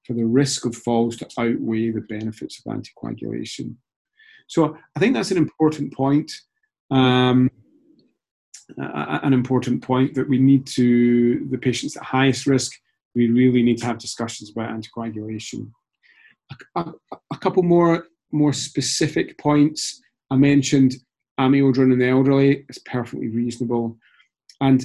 for 0.06 0.14
the 0.14 0.26
risk 0.26 0.66
of 0.66 0.76
falls 0.76 1.16
to 1.18 1.28
outweigh 1.38 1.92
the 1.92 2.02
benefits 2.02 2.60
of 2.60 2.72
anticoagulation. 2.72 3.76
So 4.48 4.78
I 4.96 5.00
think 5.00 5.14
that's 5.14 5.32
an 5.32 5.38
important 5.38 5.94
point. 5.94 6.32
Um, 6.92 7.50
an 8.78 9.34
important 9.34 9.84
point 9.84 10.14
that 10.16 10.28
we 10.28 10.38
need 10.38 10.66
to, 10.66 11.46
the 11.50 11.58
patients 11.58 11.98
at 11.98 12.04
highest 12.04 12.48
risk, 12.48 12.72
we 13.16 13.28
really 13.28 13.62
need 13.62 13.78
to 13.78 13.86
have 13.86 13.98
discussions 13.98 14.52
about 14.52 14.70
anticoagulation. 14.70 15.70
A, 16.76 16.92
a, 17.32 17.38
couple 17.38 17.64
more, 17.64 18.08
more 18.32 18.54
specific 18.54 19.38
points. 19.38 20.02
I 20.30 20.36
mentioned 20.36 20.96
amiodarone 21.40 21.94
in 21.94 22.00
the 22.00 22.10
elderly 22.10 22.66
is 22.70 22.80
perfectly 22.80 23.30
reasonable. 23.30 23.98
And 24.62 24.84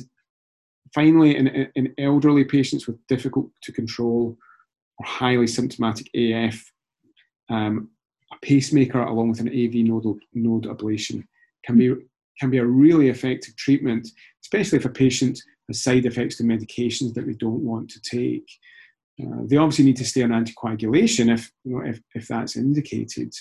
finally, 0.94 1.37
in, 1.37 1.68
in 1.75 1.94
elderly 1.99 2.44
patients 2.44 2.87
with 2.87 3.05
difficult 3.07 3.51
to 3.62 3.73
control 3.73 4.37
or 4.99 5.07
highly 5.07 5.47
symptomatic 5.47 6.09
AF, 6.14 6.73
um, 7.51 7.90
a 8.33 8.37
pacemaker 8.42 9.03
along 9.03 9.31
with 9.31 9.40
an 9.40 9.49
AV 9.49 9.87
nodal, 9.87 10.18
node 10.35 10.64
ablation 10.64 11.25
can 11.64 11.77
be 11.77 11.94
can 12.38 12.51
be 12.51 12.59
a 12.59 12.64
really 12.64 13.09
effective 13.09 13.57
treatment, 13.57 14.09
especially 14.42 14.79
if 14.79 14.85
a 14.85 14.90
patient 14.90 15.40
has 15.66 15.83
side 15.83 16.07
effects 16.07 16.37
to 16.37 16.44
medications 16.44 17.12
that 17.14 17.27
they 17.27 17.33
don't 17.33 17.64
want 17.64 17.90
to 17.90 18.01
take. 18.01 18.49
Uh, 19.20 19.42
they 19.44 19.57
obviously 19.57 19.85
need 19.85 19.96
to 19.96 20.04
stay 20.04 20.22
on 20.22 20.31
anticoagulation 20.31 21.33
if, 21.33 21.50
you 21.64 21.72
know, 21.76 21.85
if, 21.85 22.00
if 22.14 22.28
that's 22.28 22.57
indicated. 22.57 23.33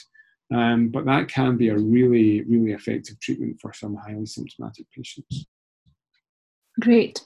Um, 0.53 0.89
but 0.89 1.05
that 1.05 1.27
can 1.27 1.57
be 1.57 1.69
a 1.69 1.77
really, 1.77 2.41
really 2.43 2.71
effective 2.71 3.19
treatment 3.19 3.57
for 3.61 3.73
some 3.73 3.95
highly 3.95 4.25
symptomatic 4.25 4.87
patients. 4.95 5.45
Great. 6.79 7.21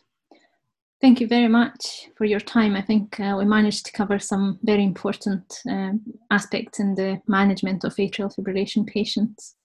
Thank 1.02 1.20
you 1.20 1.28
very 1.28 1.48
much 1.48 2.10
for 2.16 2.26
your 2.26 2.40
time. 2.40 2.76
I 2.76 2.82
think 2.82 3.20
uh, 3.20 3.36
we 3.38 3.46
managed 3.46 3.86
to 3.88 3.92
cover 3.92 4.20
some 4.20 4.60
very 4.64 4.84
important 4.84 5.60
um, 5.70 6.02
aspects 6.30 6.80
in 6.80 6.96
the 6.96 7.22
management 7.28 7.84
of 7.84 7.96
atrial 7.96 8.34
fibrillation 8.34 8.86
patients. 8.86 9.56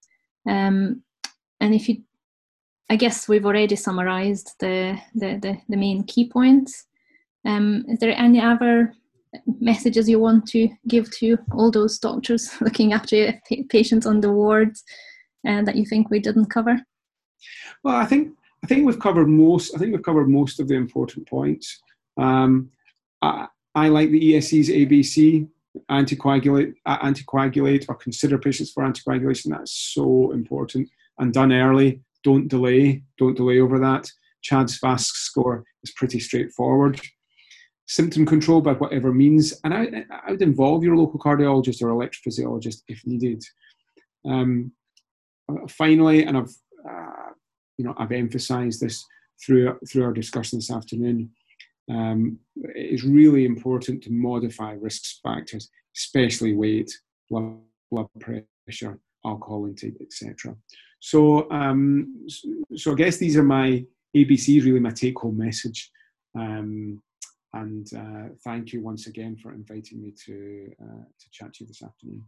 Um, 0.49 1.03
and 1.61 1.75
if 1.75 1.89
you 1.89 2.03
i 2.91 2.97
guess 2.97 3.29
we've 3.29 3.47
already 3.47 3.77
summarized 3.77 4.55
the 4.61 4.99
the, 5.15 5.39
the, 5.41 5.59
the 5.69 5.77
main 5.77 6.05
key 6.05 6.29
points 6.29 6.87
um, 7.47 7.85
is 7.89 7.99
there 7.99 8.17
any 8.17 8.41
other 8.41 8.93
messages 9.61 10.09
you 10.09 10.19
want 10.19 10.47
to 10.47 10.69
give 10.89 11.11
to 11.11 11.37
all 11.53 11.71
those 11.71 11.99
doctors 11.99 12.51
looking 12.61 12.93
after 12.93 13.39
patients 13.69 14.07
on 14.07 14.21
the 14.21 14.33
wards 14.33 14.83
uh, 15.47 15.63
that 15.63 15.77
you 15.77 15.85
think 15.85 16.11
we 16.11 16.19
didn't 16.19 16.47
cover 16.47 16.81
well 17.85 17.97
i 17.97 18.07
think 18.07 18.33
i 18.65 18.67
think 18.67 18.87
we've 18.87 19.01
covered 19.01 19.29
most 19.29 19.75
i 19.75 19.79
think 19.79 19.93
we've 19.93 20.03
covered 20.03 20.29
most 20.29 20.59
of 20.61 20.69
the 20.69 20.75
important 20.75 21.29
points 21.29 21.81
um, 22.19 22.71
I, 23.23 23.47
I 23.75 23.89
like 23.89 24.11
the 24.11 24.35
ESC's 24.35 24.71
ABC 24.71 25.49
anticoagulate, 25.91 26.75
anticoagulate 26.87 27.85
or 27.89 27.95
consider 27.95 28.39
patients 28.39 28.73
for 28.73 28.83
anticoagulation. 28.83 29.51
That's 29.51 29.73
so 29.95 30.33
important 30.33 30.89
and 31.19 31.33
done 31.33 31.53
early. 31.53 32.01
Don't 32.25 32.49
delay. 32.49 33.03
Don't 33.19 33.37
delay 33.37 33.61
over 33.61 33.79
that. 33.79 34.11
CHA2DS2-VASc 34.51 35.11
score 35.17 35.65
is 35.83 35.93
pretty 35.93 36.21
straightforward. 36.21 37.01
Symptom 37.87 38.27
control 38.27 38.61
by 38.61 38.73
whatever 38.73 39.13
means, 39.13 39.55
and 39.63 39.73
I, 39.73 40.05
I 40.27 40.33
would 40.33 40.43
involve 40.43 40.83
your 40.83 40.97
local 40.97 41.21
cardiologist 41.21 41.83
or 41.83 41.89
electrophysiologist 41.89 42.83
if 42.89 43.07
needed. 43.07 43.45
Um, 44.29 44.73
finally, 45.69 46.25
and 46.25 46.37
I've 46.37 46.55
uh, 46.89 47.31
you 47.79 47.85
know 47.85 47.95
I've 47.97 48.11
emphasised 48.11 48.81
this 48.81 49.05
through 49.45 49.79
through 49.89 50.05
our 50.05 50.13
discussion 50.13 50.59
this 50.59 50.71
afternoon. 50.71 51.31
Um, 51.89 52.41
it 52.57 52.95
is 52.95 53.05
really 53.05 53.45
important 53.45 54.03
to 54.03 54.13
modify 54.13 54.73
risk 54.73 55.21
factors, 55.23 55.71
especially 55.97 56.55
weight, 56.55 56.91
blood, 57.31 57.59
blood 57.91 58.09
pressure, 58.65 58.99
alcohol 59.25 59.67
intake, 59.67 60.01
etc. 60.01 60.57
So, 61.01 61.49
um, 61.51 62.27
so 62.75 62.93
I 62.93 62.95
guess 62.95 63.19
these 63.19 63.37
are 63.37 63.45
my 63.45 63.85
ABCs, 64.17 64.65
really 64.65 64.81
my 64.81 64.91
take 64.91 65.19
home 65.19 65.39
message. 65.39 65.91
Um, 66.37 67.03
and 67.63 67.87
uh, 67.95 68.35
thank 68.45 68.73
you 68.73 68.83
once 68.83 69.07
again 69.07 69.37
for 69.43 69.53
inviting 69.53 70.03
me 70.03 70.13
to, 70.25 70.71
uh, 70.83 71.05
to 71.21 71.31
chat 71.31 71.55
to 71.55 71.65
you 71.65 71.69
this 71.69 71.83
afternoon. 71.83 72.25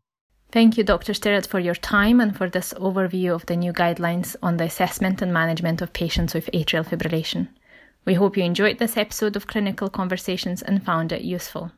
Thank 0.50 0.78
you, 0.78 0.84
Dr. 0.84 1.12
Stirratt, 1.12 1.46
for 1.46 1.60
your 1.60 1.74
time 1.74 2.20
and 2.20 2.34
for 2.34 2.48
this 2.48 2.72
overview 2.74 3.34
of 3.34 3.44
the 3.46 3.56
new 3.56 3.72
guidelines 3.72 4.34
on 4.42 4.56
the 4.56 4.64
assessment 4.64 5.20
and 5.20 5.32
management 5.32 5.82
of 5.82 5.92
patients 5.92 6.32
with 6.32 6.50
atrial 6.54 6.86
fibrillation. 6.86 7.48
We 8.06 8.14
hope 8.14 8.36
you 8.36 8.44
enjoyed 8.44 8.78
this 8.78 8.96
episode 8.96 9.36
of 9.36 9.46
Clinical 9.46 9.90
Conversations 9.90 10.62
and 10.62 10.82
found 10.82 11.12
it 11.12 11.22
useful. 11.22 11.72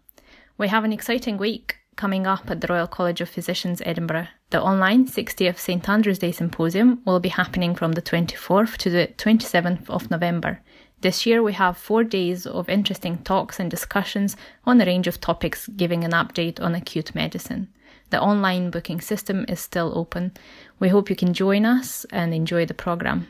We 0.57 0.69
have 0.69 0.85
an 0.85 0.93
exciting 0.93 1.37
week 1.37 1.79
coming 1.97 2.27
up 2.27 2.49
at 2.49 2.61
the 2.61 2.69
Royal 2.69 2.87
College 2.87 3.21
of 3.21 3.29
Physicians, 3.29 3.83
Edinburgh. 3.85 4.29
The 4.51 4.63
online 4.63 5.09
60th 5.09 5.59
St 5.59 5.89
Andrew's 5.89 6.21
Day 6.21 6.33
Symposium 6.33 7.03
will 7.05 7.19
be 7.21 7.29
happening 7.31 7.75
from 7.75 7.93
the 7.93 8.03
24th 8.03 8.77
to 8.79 8.91
the 8.91 9.09
27th 9.19 9.91
of 9.91 10.11
November. 10.11 10.63
This 11.03 11.25
year, 11.25 11.43
we 11.43 11.55
have 11.55 11.79
four 11.79 12.05
days 12.05 12.47
of 12.47 12.69
interesting 12.69 13.19
talks 13.19 13.59
and 13.59 13.71
discussions 13.71 14.37
on 14.65 14.81
a 14.81 14.85
range 14.85 15.07
of 15.07 15.19
topics, 15.19 15.67
giving 15.69 16.05
an 16.05 16.11
update 16.11 16.61
on 16.61 16.75
acute 16.75 17.15
medicine. 17.15 17.69
The 18.11 18.21
online 18.21 18.71
booking 18.71 19.01
system 19.01 19.47
is 19.49 19.61
still 19.61 19.93
open. 19.97 20.33
We 20.79 20.89
hope 20.91 21.09
you 21.09 21.17
can 21.17 21.33
join 21.33 21.65
us 21.65 22.05
and 22.11 22.35
enjoy 22.35 22.67
the 22.67 22.75
programme. 22.75 23.29